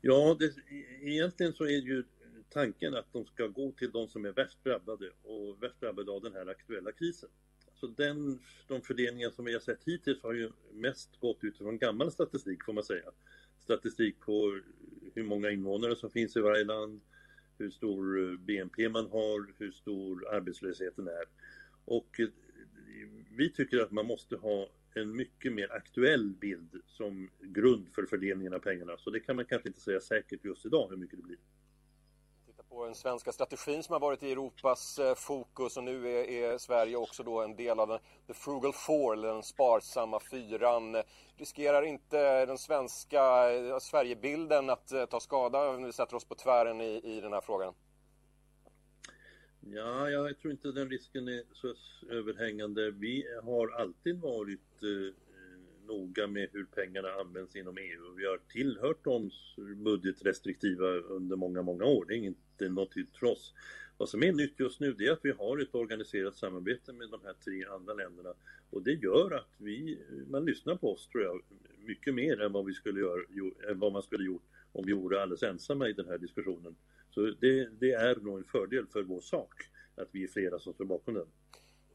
Ja, 0.00 0.36
det, 0.38 0.52
egentligen 1.00 1.52
så 1.52 1.64
är 1.64 1.80
ju 1.80 2.04
tanken 2.50 2.94
att 2.94 3.12
de 3.12 3.26
ska 3.26 3.46
gå 3.46 3.72
till 3.72 3.90
de 3.90 4.08
som 4.08 4.24
är 4.24 4.32
värst 4.32 4.64
drabbade 4.64 5.10
och 5.22 5.62
värst 5.62 5.80
drabbade 5.80 6.12
av 6.12 6.22
den 6.22 6.32
här 6.32 6.46
aktuella 6.46 6.92
krisen. 6.92 7.28
Så 7.82 7.88
den, 7.88 8.38
de 8.68 8.82
fördelningar 8.82 9.30
som 9.30 9.44
vi 9.44 9.52
har 9.52 9.60
sett 9.60 9.84
hittills 9.84 10.22
har 10.22 10.32
ju 10.32 10.50
mest 10.72 11.20
gått 11.20 11.38
utifrån 11.44 11.78
gammal 11.78 12.12
statistik 12.12 12.64
får 12.64 12.72
man 12.72 12.84
säga. 12.84 13.10
Statistik 13.58 14.20
på 14.20 14.60
hur 15.14 15.22
många 15.22 15.50
invånare 15.50 15.96
som 15.96 16.10
finns 16.10 16.36
i 16.36 16.40
varje 16.40 16.64
land, 16.64 17.00
hur 17.58 17.70
stor 17.70 18.30
eh, 18.30 18.38
BNP 18.38 18.88
man 18.88 19.10
har, 19.10 19.54
hur 19.58 19.70
stor 19.70 20.28
arbetslösheten 20.34 21.08
är. 21.08 21.24
Och 21.84 22.20
eh, 22.20 22.28
vi 23.36 23.50
tycker 23.50 23.78
att 23.78 23.90
man 23.92 24.06
måste 24.06 24.36
ha 24.36 24.68
en 24.94 25.16
mycket 25.16 25.52
mer 25.52 25.72
aktuell 25.72 26.34
bild 26.40 26.82
som 26.86 27.30
grund 27.40 27.88
för 27.94 28.06
fördelningen 28.06 28.54
av 28.54 28.58
pengarna. 28.58 28.96
Så 28.98 29.10
det 29.10 29.20
kan 29.20 29.36
man 29.36 29.44
kanske 29.44 29.68
inte 29.68 29.80
säga 29.80 30.00
säkert 30.00 30.44
just 30.44 30.66
idag 30.66 30.88
hur 30.90 30.96
mycket 30.96 31.18
det 31.18 31.22
blir 31.24 31.38
på 32.72 32.84
den 32.84 32.94
svenska 32.94 33.32
strategin 33.32 33.82
som 33.82 33.92
har 33.92 34.00
varit 34.00 34.22
i 34.22 34.32
Europas 34.32 34.98
eh, 34.98 35.14
fokus 35.14 35.76
och 35.76 35.84
nu 35.84 36.08
är, 36.08 36.30
är 36.30 36.58
Sverige 36.58 36.96
också 36.96 37.22
då 37.22 37.40
en 37.40 37.56
del 37.56 37.80
av 37.80 37.88
den, 37.88 37.98
the 38.26 38.34
frugal 38.34 38.72
four, 38.72 39.12
eller 39.12 39.28
den 39.28 39.42
sparsamma 39.42 40.20
fyran. 40.20 40.96
Riskerar 41.36 41.82
inte 41.82 42.46
den 42.46 42.58
svenska 42.58 43.52
eh, 43.52 43.78
Sverigebilden 43.78 44.70
att 44.70 44.92
eh, 44.92 45.04
ta 45.04 45.20
skada 45.20 45.68
om 45.68 45.84
vi 45.84 45.92
sätter 45.92 46.16
oss 46.16 46.24
på 46.24 46.34
tvären 46.34 46.80
i, 46.80 47.00
i 47.04 47.20
den 47.20 47.32
här 47.32 47.40
frågan? 47.40 47.74
Ja, 49.60 50.10
jag 50.10 50.38
tror 50.38 50.52
inte 50.52 50.72
den 50.72 50.90
risken 50.90 51.28
är 51.28 51.42
så 51.52 51.74
överhängande. 52.10 52.90
Vi 52.90 53.24
har 53.42 53.68
alltid 53.80 54.20
varit 54.20 54.82
eh, 54.82 55.14
noga 55.86 56.26
med 56.26 56.48
hur 56.52 56.64
pengarna 56.64 57.08
används 57.12 57.56
inom 57.56 57.78
EU. 57.78 58.14
Vi 58.16 58.26
har 58.26 58.38
tillhört 58.48 59.04
de 59.04 59.30
budgetrestriktiva 59.76 60.86
under 60.86 61.36
många, 61.36 61.62
många 61.62 61.84
år. 61.84 62.04
Det 62.08 62.14
är 62.14 62.18
inte 62.18 62.68
något 62.68 62.96
nytt 62.96 63.16
för 63.16 63.26
oss. 63.26 63.54
Vad 63.96 64.08
som 64.08 64.22
är 64.22 64.32
nytt 64.32 64.60
just 64.60 64.80
nu 64.80 64.92
det 64.92 65.06
är 65.06 65.12
att 65.12 65.24
vi 65.24 65.30
har 65.30 65.58
ett 65.58 65.74
organiserat 65.74 66.36
samarbete 66.36 66.92
med 66.92 67.08
de 67.10 67.20
här 67.24 67.34
tre 67.44 67.64
andra 67.64 67.94
länderna 67.94 68.34
och 68.70 68.82
det 68.82 68.92
gör 68.92 69.30
att 69.30 69.54
vi, 69.58 69.98
man 70.30 70.44
lyssnar 70.44 70.76
på 70.76 70.92
oss 70.92 71.08
tror 71.08 71.24
jag 71.24 71.42
mycket 71.86 72.14
mer 72.14 72.40
än 72.40 72.52
vad, 72.52 72.66
vi 72.66 72.74
skulle 72.74 73.00
göra, 73.00 73.22
än 73.70 73.78
vad 73.78 73.92
man 73.92 74.02
skulle 74.02 74.24
gjort 74.24 74.42
om 74.72 74.84
vi 74.86 74.92
vore 74.92 75.22
alldeles 75.22 75.42
ensamma 75.42 75.88
i 75.88 75.92
den 75.92 76.08
här 76.08 76.18
diskussionen. 76.18 76.76
Så 77.10 77.20
det, 77.20 77.68
det 77.80 77.92
är 77.92 78.16
nog 78.16 78.38
en 78.38 78.44
fördel 78.44 78.86
för 78.86 79.02
vår 79.02 79.20
sak 79.20 79.54
att 79.96 80.08
vi 80.12 80.24
är 80.24 80.28
flera 80.28 80.58
som 80.58 80.74
står 80.74 80.84
bakom 80.84 81.14
den. 81.14 81.26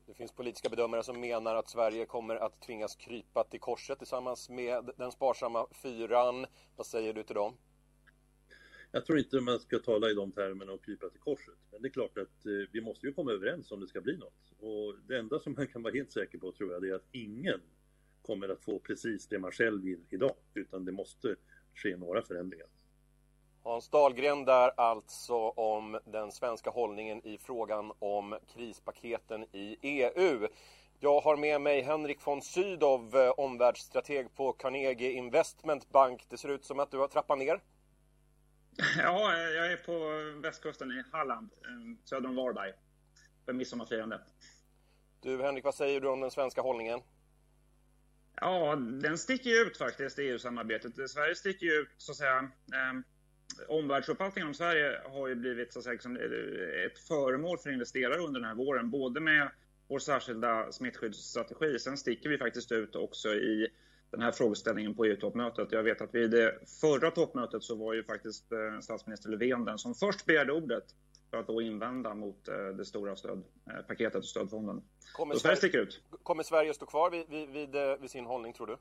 Det 0.08 0.14
finns 0.14 0.32
politiska 0.32 0.70
bedömare 0.70 1.04
som 1.04 1.20
menar 1.20 1.56
att 1.56 1.70
Sverige 1.70 2.06
kommer 2.06 2.36
att 2.36 2.62
tvingas 2.62 2.96
krypa 2.96 3.44
till 3.44 3.60
korset 3.60 3.98
tillsammans 3.98 4.50
med 4.50 4.90
den 4.98 5.12
sparsamma 5.12 5.68
fyran. 5.72 6.46
Vad 6.76 6.88
säger 6.88 7.14
du 7.14 7.24
till 7.24 7.36
dem? 7.36 7.58
Jag 8.92 9.06
tror 9.06 9.20
inte 9.20 9.42
man 9.42 9.60
ska 9.60 9.80
tala 9.80 10.10
i 10.10 10.14
de 10.14 10.32
termerna 10.32 10.72
och 10.72 10.86
krypa 10.86 11.10
till 11.10 11.20
korset. 11.20 11.56
Men 11.72 11.82
det 11.82 11.88
är 11.88 11.90
klart 11.90 12.18
att 12.18 12.46
eh, 12.46 12.52
vi 12.72 12.82
måste 12.82 13.08
ju 13.08 13.14
komma 13.14 13.32
överens 13.32 13.72
om 13.72 13.80
det 13.80 13.88
ska 13.88 14.02
bli 14.02 14.18
något. 14.18 14.54
Och 14.60 14.96
det 15.08 15.18
enda 15.18 15.40
som 15.40 15.54
man 15.58 15.68
kan 15.68 15.84
vara 15.84 15.94
helt 15.94 16.12
säker 16.12 16.38
på 16.38 16.52
tror 16.52 16.74
jag 16.74 16.82
det 16.82 16.90
är 16.90 16.96
att 16.96 17.08
ingen 17.12 17.62
kommer 18.22 18.50
att 18.50 18.64
få 18.64 18.80
precis 18.80 19.28
det 19.28 19.40
man 19.40 19.52
själv 19.52 19.84
vill 19.84 20.06
idag. 20.10 20.36
Utan 20.54 20.86
det 20.86 20.92
måste 20.92 21.36
ske 21.76 21.98
några 21.98 22.22
förändringar. 22.22 22.68
Hans 23.68 23.90
Dahlgren 23.90 24.46
där 24.46 24.72
alltså 24.78 25.36
om 25.50 26.00
den 26.06 26.32
svenska 26.32 26.70
hållningen 26.70 27.28
i 27.28 27.38
frågan 27.38 27.92
om 28.00 28.38
krispaketen 28.54 29.44
i 29.44 29.78
EU. 29.82 30.48
Jag 31.00 31.22
har 31.22 31.38
med 31.38 31.62
mig 31.62 31.82
Henrik 31.82 32.28
von 32.28 32.42
Sydow, 32.42 33.16
eh, 33.16 33.30
omvärldsstrateg 33.30 34.36
på 34.36 34.54
Carnegie 34.54 35.12
Investment 35.12 35.90
Bank. 35.90 36.26
Det 36.30 36.38
ser 36.38 36.50
ut 36.50 36.66
som 36.66 36.80
att 36.80 36.92
du 36.92 36.98
har 36.98 37.08
trappat 37.08 37.38
ner. 37.38 37.62
Ja, 38.98 39.38
jag 39.38 39.72
är 39.72 39.78
på 39.78 39.94
västkusten 40.42 40.92
i 40.92 41.04
Halland, 41.12 41.50
eh, 41.54 42.06
söder 42.06 42.30
om 42.30 42.36
Varberg, 42.36 42.74
för 43.46 43.54
midsommarfirande. 43.54 44.22
Du 45.22 45.44
Henrik, 45.44 45.64
vad 45.64 45.76
säger 45.76 46.02
du 46.02 46.08
om 46.08 46.22
den 46.22 46.32
svenska 46.32 46.62
hållningen? 46.62 47.00
Ja, 48.36 48.76
den 48.76 49.18
sticker 49.18 49.68
ut 49.68 49.78
faktiskt, 49.78 50.20
EU-samarbetet. 50.20 51.10
Sverige 51.10 51.36
sticker 51.36 51.82
ut, 51.82 51.90
så 51.98 52.12
att 52.12 52.18
säga, 52.18 52.38
eh, 52.74 53.02
omvärldsuppfattningen 53.68 54.48
om 54.48 54.54
Sverige 54.54 55.02
har 55.06 55.28
ju 55.28 55.36
blivit 55.36 55.74
så 55.74 55.80
att 55.80 55.84
säga, 55.84 55.94
liksom, 55.94 56.16
ett 56.86 57.00
föremål 57.08 57.58
för 57.58 57.70
investerare 57.70 58.18
under 58.20 58.40
den 58.40 58.50
här 58.50 58.56
våren. 58.56 58.90
Både 58.90 59.20
med 59.20 59.50
vår 59.88 60.00
särskilda 60.00 60.72
smittskyddsstrategi. 60.72 61.80
Sen 61.80 61.98
sticker 61.98 62.30
vi 62.30 62.38
faktiskt 62.38 62.72
ut 62.72 62.96
också 62.96 63.30
i 63.34 63.68
den 64.12 64.22
här 64.22 64.32
frågeställningen 64.32 64.96
på 64.96 65.06
EU-toppmötet. 65.06 65.72
Jag 65.72 65.84
vet 65.84 66.02
att 66.02 66.16
vid 66.16 66.32
det 66.32 66.56
förra 66.82 67.12
toppmötet 67.12 67.64
så 67.64 67.76
var 67.76 67.94
ju 67.94 68.04
faktiskt 68.04 68.52
eh, 68.52 68.80
statsminister 68.82 69.30
Löfven 69.30 69.66
den 69.66 69.78
som 69.78 69.96
först 69.96 70.26
begärde 70.26 70.54
ordet 70.54 70.84
för 71.30 71.38
att 71.38 71.48
då 71.48 71.62
invända 71.62 72.14
mot 72.14 72.48
eh, 72.48 72.56
det 72.56 72.86
stora 72.86 73.16
stödpaketet 73.16 74.16
och 74.16 74.26
stödfonden. 74.26 74.82
Kommer 75.14 75.34
så 75.34 75.40
Sverige, 75.40 75.58
sticker 75.58 75.80
ut. 75.80 76.02
Kommer 76.24 76.44
Sverige 76.44 76.74
stå 76.74 76.86
kvar 76.86 77.12
vid, 77.12 77.30
vid, 77.30 77.50
vid, 77.50 77.76
eh, 77.76 77.98
vid 78.02 78.10
sin 78.10 78.26
hållning 78.26 78.54
tror 78.54 78.68
du? 78.68 78.78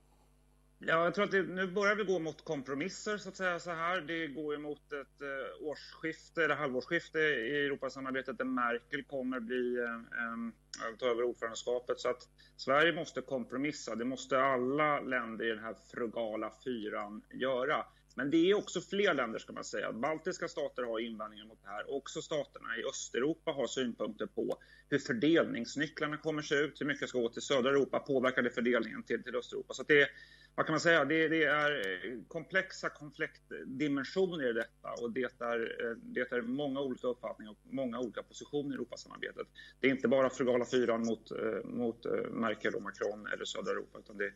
Ja, 0.78 1.04
jag 1.04 1.14
tror 1.14 1.24
att 1.24 1.30
det, 1.30 1.42
nu 1.42 1.66
börjar 1.66 1.94
vi 1.94 2.04
gå 2.04 2.18
mot 2.18 2.44
kompromisser 2.44 3.18
så 3.18 3.28
att 3.28 3.36
säga 3.36 3.58
så 3.58 3.70
här. 3.70 4.00
Det 4.00 4.26
går 4.26 4.54
ju 4.54 4.60
mot 4.60 4.92
ett 4.92 5.22
eh, 5.22 5.68
årsskifte 5.68 6.44
eller 6.44 6.54
halvårsskifte 6.54 7.18
i 7.18 7.66
Europasamarbetet 7.66 8.38
där 8.38 8.44
Merkel 8.44 9.04
kommer 9.04 9.40
bli 9.40 9.76
eh, 9.78 9.94
eh, 9.94 10.96
ta 10.98 11.06
över 11.06 11.22
ordförandeskapet. 11.22 12.00
Så 12.00 12.08
att 12.08 12.28
Sverige 12.56 12.92
måste 12.92 13.20
kompromissa. 13.20 13.94
Det 13.94 14.04
måste 14.04 14.40
alla 14.40 15.00
länder 15.00 15.44
i 15.44 15.48
den 15.48 15.64
här 15.64 15.74
frugala 15.92 16.52
fyran 16.64 17.22
göra. 17.32 17.86
Men 18.18 18.30
det 18.30 18.50
är 18.50 18.54
också 18.54 18.80
fler 18.80 19.14
länder 19.14 19.38
ska 19.38 19.52
man 19.52 19.64
säga. 19.64 19.92
Baltiska 19.92 20.48
stater 20.48 20.82
har 20.82 21.00
invändningar 21.00 21.44
mot 21.44 21.62
det 21.62 21.68
här. 21.68 21.94
Också 21.94 22.22
staterna 22.22 22.76
i 22.76 22.84
Östeuropa 22.84 23.50
har 23.50 23.66
synpunkter 23.66 24.26
på 24.26 24.58
hur 24.88 24.98
fördelningsnycklarna 24.98 26.16
kommer 26.16 26.42
se 26.42 26.54
ut. 26.54 26.80
Hur 26.80 26.86
mycket 26.86 27.08
ska 27.08 27.18
gå 27.18 27.28
till 27.28 27.42
södra 27.42 27.70
Europa? 27.70 27.98
Påverkar 27.98 28.42
det 28.42 28.50
fördelningen 28.50 29.02
till, 29.02 29.22
till 29.22 29.36
Östeuropa? 29.36 29.74
Så 29.74 29.82
det, 29.82 30.08
vad 30.54 30.66
kan 30.66 30.72
man 30.72 30.80
säga? 30.80 31.04
Det, 31.04 31.28
det, 31.28 31.44
är 31.44 31.70
eh, 31.70 32.18
komplexa 32.28 32.88
konfliktdimensioner 32.88 34.50
i 34.50 34.52
detta 34.52 35.02
och 35.02 35.10
det 35.10 35.40
är, 35.40 35.84
eh, 35.84 35.96
det 35.96 36.32
är 36.32 36.42
många 36.42 36.80
olika 36.80 37.06
uppfattningar 37.06 37.50
och 37.50 37.58
många 37.62 38.00
olika 38.00 38.22
positioner 38.22 38.70
i 38.70 38.74
Europasamarbetet. 38.74 39.46
Det 39.80 39.86
är 39.86 39.90
inte 39.90 40.08
bara 40.08 40.30
frugala 40.30 40.64
fyran 40.64 41.06
mot, 41.06 41.30
eh, 41.30 41.64
mot 41.64 42.06
Merkel 42.30 42.74
och 42.74 42.82
Macron 42.82 43.26
eller 43.26 43.44
södra 43.44 43.70
Europa 43.70 43.98
utan 43.98 44.16
det, 44.16 44.32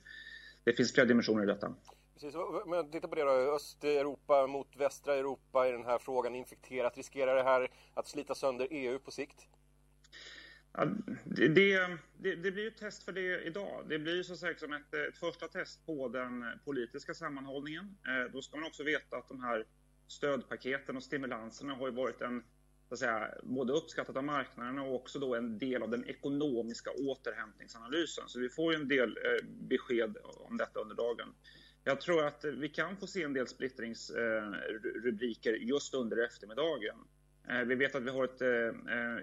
det 0.64 0.72
finns 0.72 0.92
flera 0.94 1.06
dimensioner 1.06 1.42
i 1.42 1.46
detta. 1.46 1.74
Precis, 2.20 2.34
jag 2.66 2.92
tittar 2.92 3.08
på 3.08 3.14
det 3.14 3.22
då, 3.22 3.54
Östeuropa 3.54 4.46
mot 4.46 4.76
västra 4.76 5.14
Europa 5.14 5.68
i 5.68 5.72
den 5.72 5.84
här 5.84 5.98
frågan 5.98 6.34
infekterat. 6.34 6.96
Riskerar 6.96 7.36
det 7.36 7.42
här 7.42 7.70
att 7.94 8.08
slita 8.08 8.34
sönder 8.34 8.68
EU 8.70 8.98
på 8.98 9.10
sikt? 9.10 9.46
Ja, 10.72 10.84
det, 11.24 11.48
det, 11.48 12.34
det, 12.34 12.50
blir 12.50 12.66
ett 12.66 12.76
test 12.76 13.02
för 13.02 13.12
det 13.12 13.42
idag. 13.42 13.84
Det 13.88 13.98
blir 13.98 14.22
så 14.22 14.36
sagt 14.36 14.60
som 14.60 14.72
ett, 14.72 14.94
ett, 14.94 15.18
första 15.18 15.48
test 15.48 15.86
på 15.86 16.08
den 16.08 16.44
politiska 16.64 17.14
sammanhållningen. 17.14 17.84
Eh, 17.84 18.32
då 18.32 18.42
ska 18.42 18.56
man 18.56 18.66
också 18.66 18.84
veta 18.84 19.16
att 19.16 19.28
de 19.28 19.40
här 19.40 19.66
stödpaketen 20.06 20.96
och 20.96 21.02
stimulanserna 21.02 21.74
har 21.74 21.86
ju 21.86 21.94
varit 21.94 22.20
en, 22.20 22.44
så 22.88 22.94
att 22.94 23.00
säga, 23.00 23.34
både 23.42 23.72
uppskattat 23.72 24.16
av 24.16 24.24
marknaden 24.24 24.78
och 24.78 24.94
också 24.94 25.18
då 25.18 25.34
en 25.34 25.58
del 25.58 25.82
av 25.82 25.90
den 25.90 26.08
ekonomiska 26.08 26.90
återhämtningsanalysen. 26.90 28.24
Så 28.26 28.40
vi 28.40 28.48
får 28.48 28.72
ju 28.72 28.80
en 28.80 28.88
del 28.88 29.08
eh, 29.08 29.46
besked 29.46 30.16
om 30.22 30.56
detta 30.56 30.80
under 30.80 30.96
dagen. 30.96 31.34
Jag 31.84 32.00
tror 32.00 32.26
att 32.26 32.44
vi 32.44 32.68
kan 32.68 32.96
få 32.96 33.06
se 33.06 33.22
en 33.22 33.32
del 33.32 33.48
splittringsrubriker 33.48 35.52
just 35.52 35.94
under 35.94 36.24
eftermiddagen. 36.24 36.96
Eh, 37.48 37.60
vi 37.60 37.74
vet 37.74 37.94
att 37.94 38.02
vi 38.02 38.10
har 38.10 38.24
ett, 38.24 38.42
eh, 38.42 38.68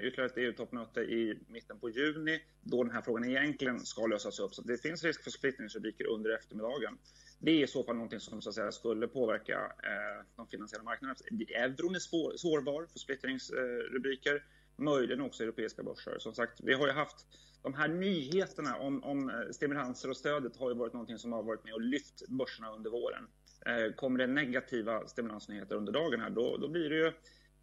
ytterligare 0.07 0.25
ett 0.25 0.37
EU-toppmöte 0.37 1.01
i 1.01 1.39
mitten 1.47 1.79
på 1.79 1.89
juni 1.89 2.41
då 2.61 2.83
den 2.83 2.93
här 2.93 3.01
frågan 3.01 3.25
egentligen 3.25 3.79
ska 3.79 4.07
lösas 4.07 4.39
upp. 4.39 4.55
Så 4.55 4.61
det 4.61 4.77
finns 4.77 5.03
risk 5.03 5.23
för 5.23 5.31
splittringsrubriker 5.31 6.07
under 6.07 6.29
eftermiddagen. 6.29 6.97
Det 7.39 7.51
är 7.51 7.63
i 7.63 7.67
så 7.67 7.83
fall 7.83 7.95
någonting 7.95 8.19
som 8.19 8.41
så 8.41 8.49
att 8.49 8.55
säga, 8.55 8.71
skulle 8.71 9.07
påverka 9.07 9.71
eh, 9.83 10.25
de 10.35 10.47
finansiella 10.47 10.83
marknaderna. 10.83 11.19
Euron 11.55 11.95
är 11.95 11.99
sårbar 12.37 12.85
för 12.85 12.99
splittringsrubriker. 12.99 14.43
möjligen 14.79 15.21
också 15.21 15.43
europeiska 15.43 15.83
börser. 15.83 16.19
Som 16.19 16.33
sagt, 16.33 16.59
vi 16.63 16.73
har 16.73 16.87
ju 16.87 16.93
haft 16.93 17.25
de 17.67 17.73
här 17.73 17.87
nyheterna 17.87 18.77
om, 18.77 19.03
om 19.03 19.29
eh, 19.29 19.35
stimulanser 19.51 20.09
och 20.09 20.17
stödet 20.17 20.57
har 20.57 20.69
ju 20.69 20.75
varit 20.75 20.93
någonting 20.93 21.17
som 21.17 21.31
har 21.31 21.43
varit 21.43 21.63
med 21.63 21.73
och 21.73 21.81
lyft 21.81 22.27
börserna 22.27 22.71
under 22.71 22.89
våren. 22.89 23.27
Eh, 23.65 23.93
kommer 23.95 24.19
det 24.19 24.27
negativa 24.27 25.07
stimulansnyheter 25.07 25.75
under 25.75 25.93
dagen 25.93 26.19
här, 26.19 26.29
då, 26.29 26.57
då 26.57 26.67
blir 26.67 26.89
det 26.89 26.95
ju 26.95 27.07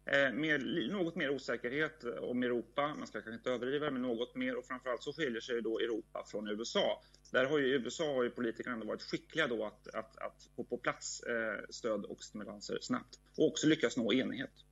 eh, 0.05 0.33
mer, 0.33 0.89
något 0.91 1.15
mer 1.15 1.29
osäkerhet 1.29 2.03
om 2.21 2.43
Europa. 2.43 2.95
Man 2.97 3.07
ska 3.07 3.21
kanske 3.21 3.33
inte 3.33 3.51
överdriva, 3.51 3.91
men 3.91 4.01
något 4.01 4.35
mer. 4.35 4.55
Och 4.55 4.65
framförallt 4.65 5.03
så 5.03 5.13
skiljer 5.13 5.41
sig 5.41 5.61
då 5.61 5.79
Europa 5.79 6.23
från 6.27 6.47
USA. 6.47 7.01
Där 7.31 7.45
har 7.45 7.59
ju 7.59 7.65
USA 7.65 8.13
har 8.15 8.23
ju 8.23 8.29
politikerna 8.29 8.73
ändå 8.73 8.87
varit 8.87 9.01
skickliga 9.01 9.47
då 9.47 9.65
att, 9.65 9.87
att, 9.87 10.17
att 10.17 10.49
få 10.55 10.63
på 10.63 10.77
plats 10.77 11.23
stöd 11.69 12.05
och 12.05 12.23
stimulanser 12.23 12.77
snabbt 12.81 13.19
och 13.37 13.47
också 13.47 13.67
lyckas 13.67 13.97
nå 13.97 14.13
enighet. 14.13 14.64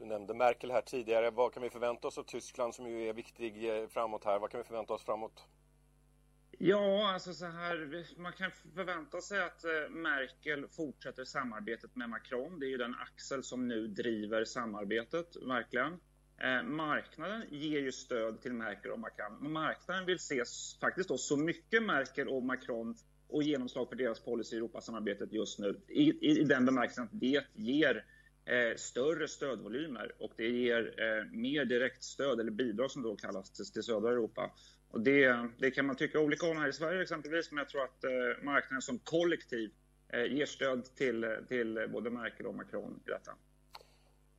Du 0.00 0.06
nämnde 0.06 0.34
Merkel 0.34 0.70
här 0.70 0.82
tidigare. 0.82 1.30
Vad 1.30 1.54
kan 1.54 1.62
vi 1.62 1.70
förvänta 1.70 2.08
oss 2.08 2.18
av 2.18 2.22
Tyskland 2.22 2.74
som 2.74 2.88
ju 2.88 3.08
är 3.08 3.12
viktig 3.12 3.68
eh, 3.68 3.88
framåt 3.88 4.24
här? 4.24 4.38
Vad 4.38 4.50
kan 4.50 4.60
vi 4.60 4.64
förvänta 4.64 4.94
oss 4.94 5.04
framåt? 5.04 5.44
Ja, 6.58 7.12
alltså 7.12 7.34
så 7.34 7.46
här, 7.46 8.06
man 8.16 8.32
kan 8.32 8.50
förvänta 8.74 9.20
sig 9.20 9.42
att 9.42 9.64
eh, 9.64 9.90
Merkel 9.90 10.68
fortsätter 10.68 11.24
samarbetet 11.24 11.96
med 11.96 12.08
Macron. 12.08 12.60
Det 12.60 12.66
är 12.66 12.70
ju 12.70 12.76
den 12.76 12.94
axel 12.94 13.44
som 13.44 13.68
nu 13.68 13.86
driver 13.86 14.44
samarbetet, 14.44 15.36
verkligen. 15.36 15.92
Eh, 16.38 16.62
marknaden 16.62 17.44
ger 17.50 17.80
ju 17.80 17.92
stöd 17.92 18.40
till 18.42 18.52
Merkel 18.52 18.90
och 18.90 18.98
Macron. 18.98 19.52
Marknaden 19.52 20.06
vill 20.06 20.18
se 20.18 20.44
faktiskt 20.80 21.08
då 21.08 21.18
så 21.18 21.36
mycket 21.36 21.82
Merkel 21.82 22.28
och 22.28 22.42
Macron 22.42 22.96
och 23.28 23.42
genomslag 23.42 23.88
för 23.88 23.96
deras 23.96 24.20
policy 24.20 24.56
i 24.56 24.58
Europasamarbetet 24.58 25.32
just 25.32 25.58
nu. 25.58 25.80
I, 25.88 26.02
i, 26.02 26.40
i 26.40 26.44
den 26.44 26.66
bemärkelsen 26.66 27.04
att 27.04 27.20
det 27.20 27.44
ger 27.54 28.04
eh, 28.44 28.76
större 28.76 29.28
stödvolymer 29.28 30.12
och 30.18 30.32
det 30.36 30.48
ger 30.48 30.94
eh, 31.00 31.24
mer 31.32 31.64
direktstöd 31.64 32.40
eller 32.40 32.50
bidrag 32.50 32.90
som 32.90 33.02
då 33.02 33.16
kallas 33.16 33.52
till, 33.52 33.72
till 33.72 33.82
södra 33.82 34.10
Europa. 34.10 34.50
Och 34.90 35.00
det, 35.00 35.48
det, 35.58 35.70
kan 35.70 35.86
man 35.86 35.96
tycka 35.96 36.20
olika 36.20 36.50
om 36.50 36.56
här 36.56 36.68
i 36.68 36.72
Sverige 36.72 37.02
exempelvis, 37.02 37.50
men 37.50 37.58
jag 37.58 37.68
tror 37.68 37.84
att 37.84 38.04
eh, 38.04 38.10
marknaden 38.44 38.82
som 38.82 38.98
kollektiv 38.98 39.70
eh, 40.12 40.24
ger 40.24 40.46
stöd 40.46 40.84
till, 40.84 41.36
till 41.48 41.88
både 41.92 42.10
Merkel 42.10 42.46
och 42.46 42.54
Macron 42.54 43.02
i 43.06 43.10
detta. 43.10 43.32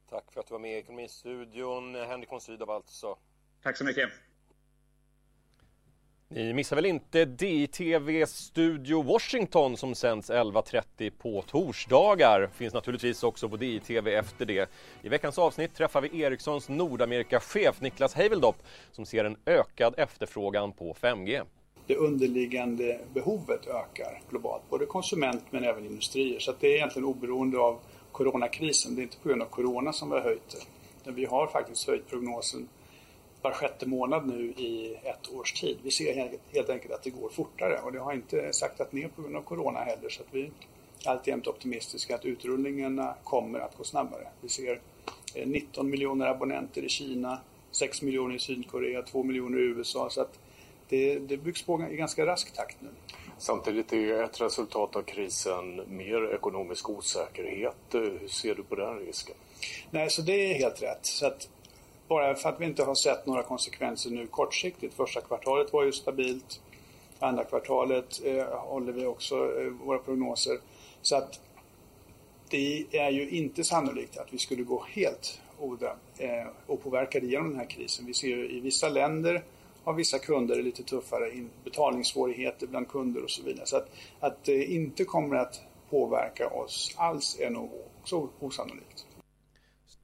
Tack 0.09 0.33
för 0.33 0.39
att 0.39 0.47
du 0.47 0.51
var 0.51 0.59
med 0.59 0.71
i 0.71 0.77
Ekonomistudion. 0.77 1.95
Henrik 1.95 2.31
von 2.31 2.41
Sydow 2.41 2.69
alltså. 2.69 3.17
Tack 3.63 3.77
så 3.77 3.83
mycket. 3.83 4.09
Ni 6.33 6.53
missar 6.53 6.75
väl 6.75 6.85
inte 6.85 7.25
DITV 7.25 8.25
Studio 8.25 9.01
Washington 9.03 9.77
som 9.77 9.95
sänds 9.95 10.31
11.30 10.31 11.11
på 11.17 11.41
torsdagar. 11.41 12.49
Finns 12.53 12.73
naturligtvis 12.73 13.23
också 13.23 13.49
på 13.49 13.57
DITV 13.57 14.07
efter 14.07 14.45
det. 14.45 14.69
I 15.01 15.09
veckans 15.09 15.39
avsnitt 15.39 15.75
träffar 15.75 16.01
vi 16.01 16.21
Ericssons 16.21 16.69
Nordamerikachef 16.69 17.81
Niklas 17.81 18.13
Heiveldopp 18.13 18.55
som 18.91 19.05
ser 19.05 19.25
en 19.25 19.37
ökad 19.45 19.93
efterfrågan 19.97 20.71
på 20.71 20.93
5G. 20.93 21.43
Det 21.87 21.95
underliggande 21.95 22.99
behovet 23.13 23.67
ökar 23.67 24.21
globalt, 24.29 24.69
både 24.69 24.85
konsument 24.85 25.43
men 25.49 25.63
även 25.63 25.85
industrier. 25.85 26.39
Så 26.39 26.53
det 26.59 26.67
är 26.67 26.75
egentligen 26.75 27.07
oberoende 27.07 27.59
av 27.59 27.79
coronakrisen. 28.11 28.95
Det 28.95 29.01
är 29.01 29.03
inte 29.03 29.17
på 29.17 29.29
grund 29.29 29.41
av 29.41 29.47
corona 29.47 29.93
som 29.93 30.09
vi 30.09 30.15
har 30.15 30.21
höjt 30.21 30.57
det. 31.03 31.11
Vi 31.11 31.25
har 31.25 31.47
faktiskt 31.47 31.87
höjt 31.87 32.09
prognosen 32.09 32.67
var 33.41 33.51
sjätte 33.51 33.85
månad 33.85 34.27
nu 34.27 34.43
i 34.43 34.99
ett 35.03 35.33
års 35.33 35.53
tid. 35.53 35.77
Vi 35.83 35.91
ser 35.91 36.37
helt 36.51 36.69
enkelt 36.69 36.93
att 36.93 37.03
det 37.03 37.09
går 37.09 37.29
fortare 37.29 37.79
och 37.83 37.91
det 37.91 37.99
har 37.99 38.13
inte 38.13 38.53
saktat 38.53 38.91
ner 38.91 39.07
på 39.07 39.21
grund 39.21 39.35
av 39.35 39.41
Corona 39.41 39.79
heller 39.79 40.09
så 40.09 40.21
att 40.21 40.27
vi 40.31 40.41
är 40.43 40.51
alltjämt 41.09 41.47
optimistiska 41.47 42.15
att 42.15 42.25
utrullningarna 42.25 43.15
kommer 43.23 43.59
att 43.59 43.77
gå 43.77 43.83
snabbare. 43.83 44.27
Vi 44.41 44.49
ser 44.49 44.81
19 45.45 45.85
eh, 45.85 45.89
miljoner 45.89 46.25
abonnenter 46.25 46.81
i 46.81 46.89
Kina, 46.89 47.39
6 47.71 48.01
miljoner 48.01 48.35
i 48.35 48.39
Sydkorea, 48.39 49.01
2 49.01 49.23
miljoner 49.23 49.59
i 49.59 49.61
USA 49.61 50.09
så 50.09 50.21
att 50.21 50.39
det, 50.89 51.19
det 51.19 51.37
byggs 51.37 51.61
på 51.61 51.87
i 51.91 51.95
ganska 51.95 52.25
rask 52.25 52.53
takt 52.53 52.77
nu. 52.81 52.89
Samtidigt 53.37 53.93
är 53.93 54.23
ett 54.23 54.41
resultat 54.41 54.95
av 54.95 55.01
krisen 55.01 55.81
mer 55.87 56.33
ekonomisk 56.35 56.89
osäkerhet. 56.89 57.77
Hur 57.91 58.27
ser 58.27 58.55
du 58.55 58.63
på 58.63 58.75
den 58.75 58.99
risken? 58.99 59.35
Nej, 59.91 60.09
så 60.09 60.21
det 60.21 60.33
är 60.33 60.53
helt 60.53 60.81
rätt. 60.81 61.05
Så 61.05 61.25
att 61.25 61.49
bara 62.11 62.35
för 62.35 62.49
att 62.49 62.61
vi 62.61 62.65
inte 62.65 62.83
har 62.83 62.95
sett 62.95 63.25
några 63.25 63.43
konsekvenser 63.43 64.09
nu 64.09 64.27
kortsiktigt. 64.27 64.93
Första 64.93 65.21
kvartalet 65.21 65.73
var 65.73 65.83
ju 65.83 65.91
stabilt. 65.91 66.61
Andra 67.19 67.43
kvartalet 67.43 68.21
eh, 68.25 68.45
håller 68.45 68.93
vi 68.93 69.05
också 69.05 69.35
eh, 69.35 69.67
våra 69.67 69.99
prognoser. 69.99 70.57
Så 71.01 71.15
att 71.15 71.39
det 72.49 72.85
är 72.91 73.09
ju 73.09 73.29
inte 73.29 73.63
sannolikt 73.63 74.17
att 74.17 74.33
vi 74.33 74.37
skulle 74.37 74.63
gå 74.63 74.85
helt 74.89 75.41
eh, 76.17 76.47
opåverkade 76.67 77.27
genom 77.27 77.49
den 77.49 77.59
här 77.59 77.69
krisen. 77.69 78.05
Vi 78.05 78.13
ser 78.13 78.27
ju 78.27 78.49
i 78.49 78.59
vissa 78.59 78.89
länder 78.89 79.43
har 79.83 79.93
vissa 79.93 80.19
kunder 80.19 80.63
lite 80.63 80.83
tuffare 80.83 81.31
betalningssvårigheter 81.63 82.67
bland 82.67 82.89
kunder 82.89 83.23
och 83.23 83.31
så 83.31 83.43
vidare. 83.43 83.65
Så 83.65 83.77
att, 83.77 83.89
att 84.19 84.43
det 84.43 84.65
inte 84.65 85.03
kommer 85.05 85.35
att 85.35 85.61
påverka 85.89 86.47
oss 86.49 86.93
alls 86.97 87.39
är 87.39 87.49
nog 87.49 87.69
också 88.01 88.29
osannolikt. 88.39 89.05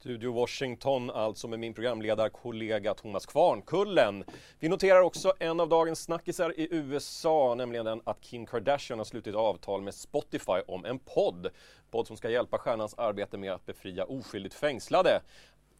Studio 0.08 0.32
Washington, 0.32 1.10
alltså 1.10 1.48
med 1.48 1.58
min 1.58 1.74
programledarkollega 1.74 2.94
Thomas 2.94 3.26
Kvarnkullen. 3.26 4.24
Vi 4.58 4.68
noterar 4.68 5.00
också 5.00 5.32
en 5.38 5.60
av 5.60 5.68
dagens 5.68 6.02
snackisar 6.02 6.60
i 6.60 6.68
USA, 6.70 7.54
nämligen 7.54 7.84
den 7.84 8.00
att 8.04 8.20
Kim 8.20 8.46
Kardashian 8.46 8.98
har 8.98 9.04
slutit 9.04 9.34
avtal 9.34 9.82
med 9.82 9.94
Spotify 9.94 10.60
om 10.68 10.84
en 10.84 10.98
podd. 10.98 11.48
Podd 11.90 12.06
som 12.06 12.16
ska 12.16 12.30
hjälpa 12.30 12.58
stjärnans 12.58 12.94
arbete 12.94 13.38
med 13.38 13.52
att 13.52 13.66
befria 13.66 14.04
oskyldigt 14.04 14.54
fängslade. 14.54 15.20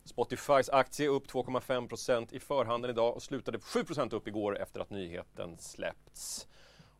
Spotifys 0.04 0.68
aktie 0.68 1.06
är 1.06 1.10
upp 1.10 1.26
2,5% 1.26 2.34
i 2.34 2.40
förhandeln 2.40 2.94
idag 2.94 3.14
och 3.14 3.22
slutade 3.22 3.58
7% 3.58 4.14
upp 4.14 4.28
igår 4.28 4.58
efter 4.58 4.80
att 4.80 4.90
nyheten 4.90 5.58
släppts. 5.58 6.46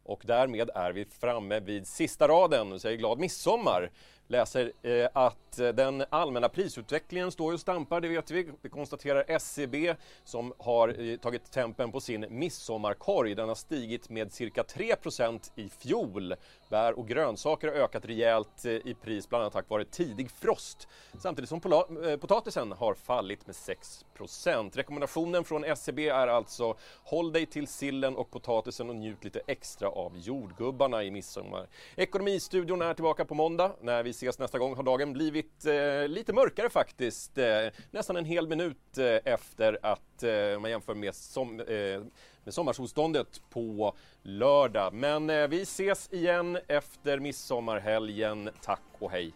Och 0.02 0.22
därmed 0.24 0.70
är 0.74 0.92
vi 0.92 1.04
framme 1.04 1.60
vid 1.60 1.86
sista 1.86 2.28
raden 2.28 2.72
och 2.72 2.80
säger 2.80 2.98
glad 2.98 3.18
midsommar 3.18 3.90
läser 4.28 4.72
eh, 4.82 5.08
att 5.12 5.58
eh, 5.58 5.68
den 5.68 6.04
allmänna 6.10 6.48
prisutvecklingen 6.48 7.30
står 7.30 7.52
och 7.52 7.60
stampar, 7.60 8.00
det 8.00 8.08
vet 8.08 8.30
vi. 8.30 8.50
Vi 8.62 8.68
konstaterar 8.68 9.24
SCB 9.28 9.94
som 10.24 10.52
har 10.58 11.00
eh, 11.00 11.16
tagit 11.16 11.50
tempen 11.50 11.92
på 11.92 12.00
sin 12.00 12.26
midsommarkorg. 12.30 13.34
Den 13.34 13.48
har 13.48 13.54
stigit 13.54 14.08
med 14.10 14.32
cirka 14.32 14.62
3% 14.62 15.50
i 15.54 15.68
fjol. 15.68 16.34
Bär 16.68 16.98
och 16.98 17.08
grönsaker 17.08 17.68
har 17.68 17.74
ökat 17.74 18.04
rejält 18.04 18.64
eh, 18.64 18.72
i 18.72 18.96
pris, 19.02 19.28
bland 19.28 19.42
annat 19.42 19.52
tack 19.52 19.68
vare 19.70 19.84
tidig 19.84 20.30
frost. 20.30 20.88
Samtidigt 21.18 21.48
som 21.48 21.60
eh, 22.04 22.16
potatisen 22.16 22.72
har 22.72 22.94
fallit 22.94 23.46
med 23.46 23.54
6% 23.54 24.76
Rekommendationen 24.76 25.44
från 25.44 25.64
SCB 25.64 26.08
är 26.08 26.26
alltså 26.26 26.76
håll 27.04 27.32
dig 27.32 27.46
till 27.46 27.66
sillen 27.66 28.16
och 28.16 28.30
potatisen 28.30 28.88
och 28.90 28.96
njut 28.96 29.24
lite 29.24 29.40
extra 29.46 29.88
av 29.88 30.18
jordgubbarna 30.18 31.04
i 31.04 31.10
midsommar. 31.10 31.68
Ekonomistudion 31.96 32.82
är 32.82 32.94
tillbaka 32.94 33.24
på 33.24 33.34
måndag 33.34 33.72
när 33.80 34.02
vi 34.02 34.10
ses 34.10 34.38
nästa 34.38 34.58
gång 34.58 34.76
har 34.76 34.82
dagen 34.82 35.12
blivit 35.12 35.66
eh, 35.66 36.08
lite 36.08 36.32
mörkare 36.32 36.70
faktiskt. 36.70 37.38
Eh, 37.38 37.46
nästan 37.90 38.16
en 38.16 38.24
hel 38.24 38.48
minut 38.48 38.98
eh, 38.98 39.32
efter 39.32 39.78
att 39.82 40.22
eh, 40.22 40.60
man 40.60 40.70
jämför 40.70 40.94
med, 40.94 41.14
som, 41.14 41.60
eh, 41.60 42.00
med 42.48 42.54
sommarsolståndet 42.54 43.40
på 43.50 43.94
lördag. 44.22 44.94
Men 44.94 45.30
eh, 45.30 45.48
vi 45.48 45.62
ses 45.62 46.12
igen 46.12 46.58
efter 46.68 47.18
midsommarhelgen. 47.18 48.50
Tack 48.62 48.82
och 48.98 49.10
hej! 49.10 49.32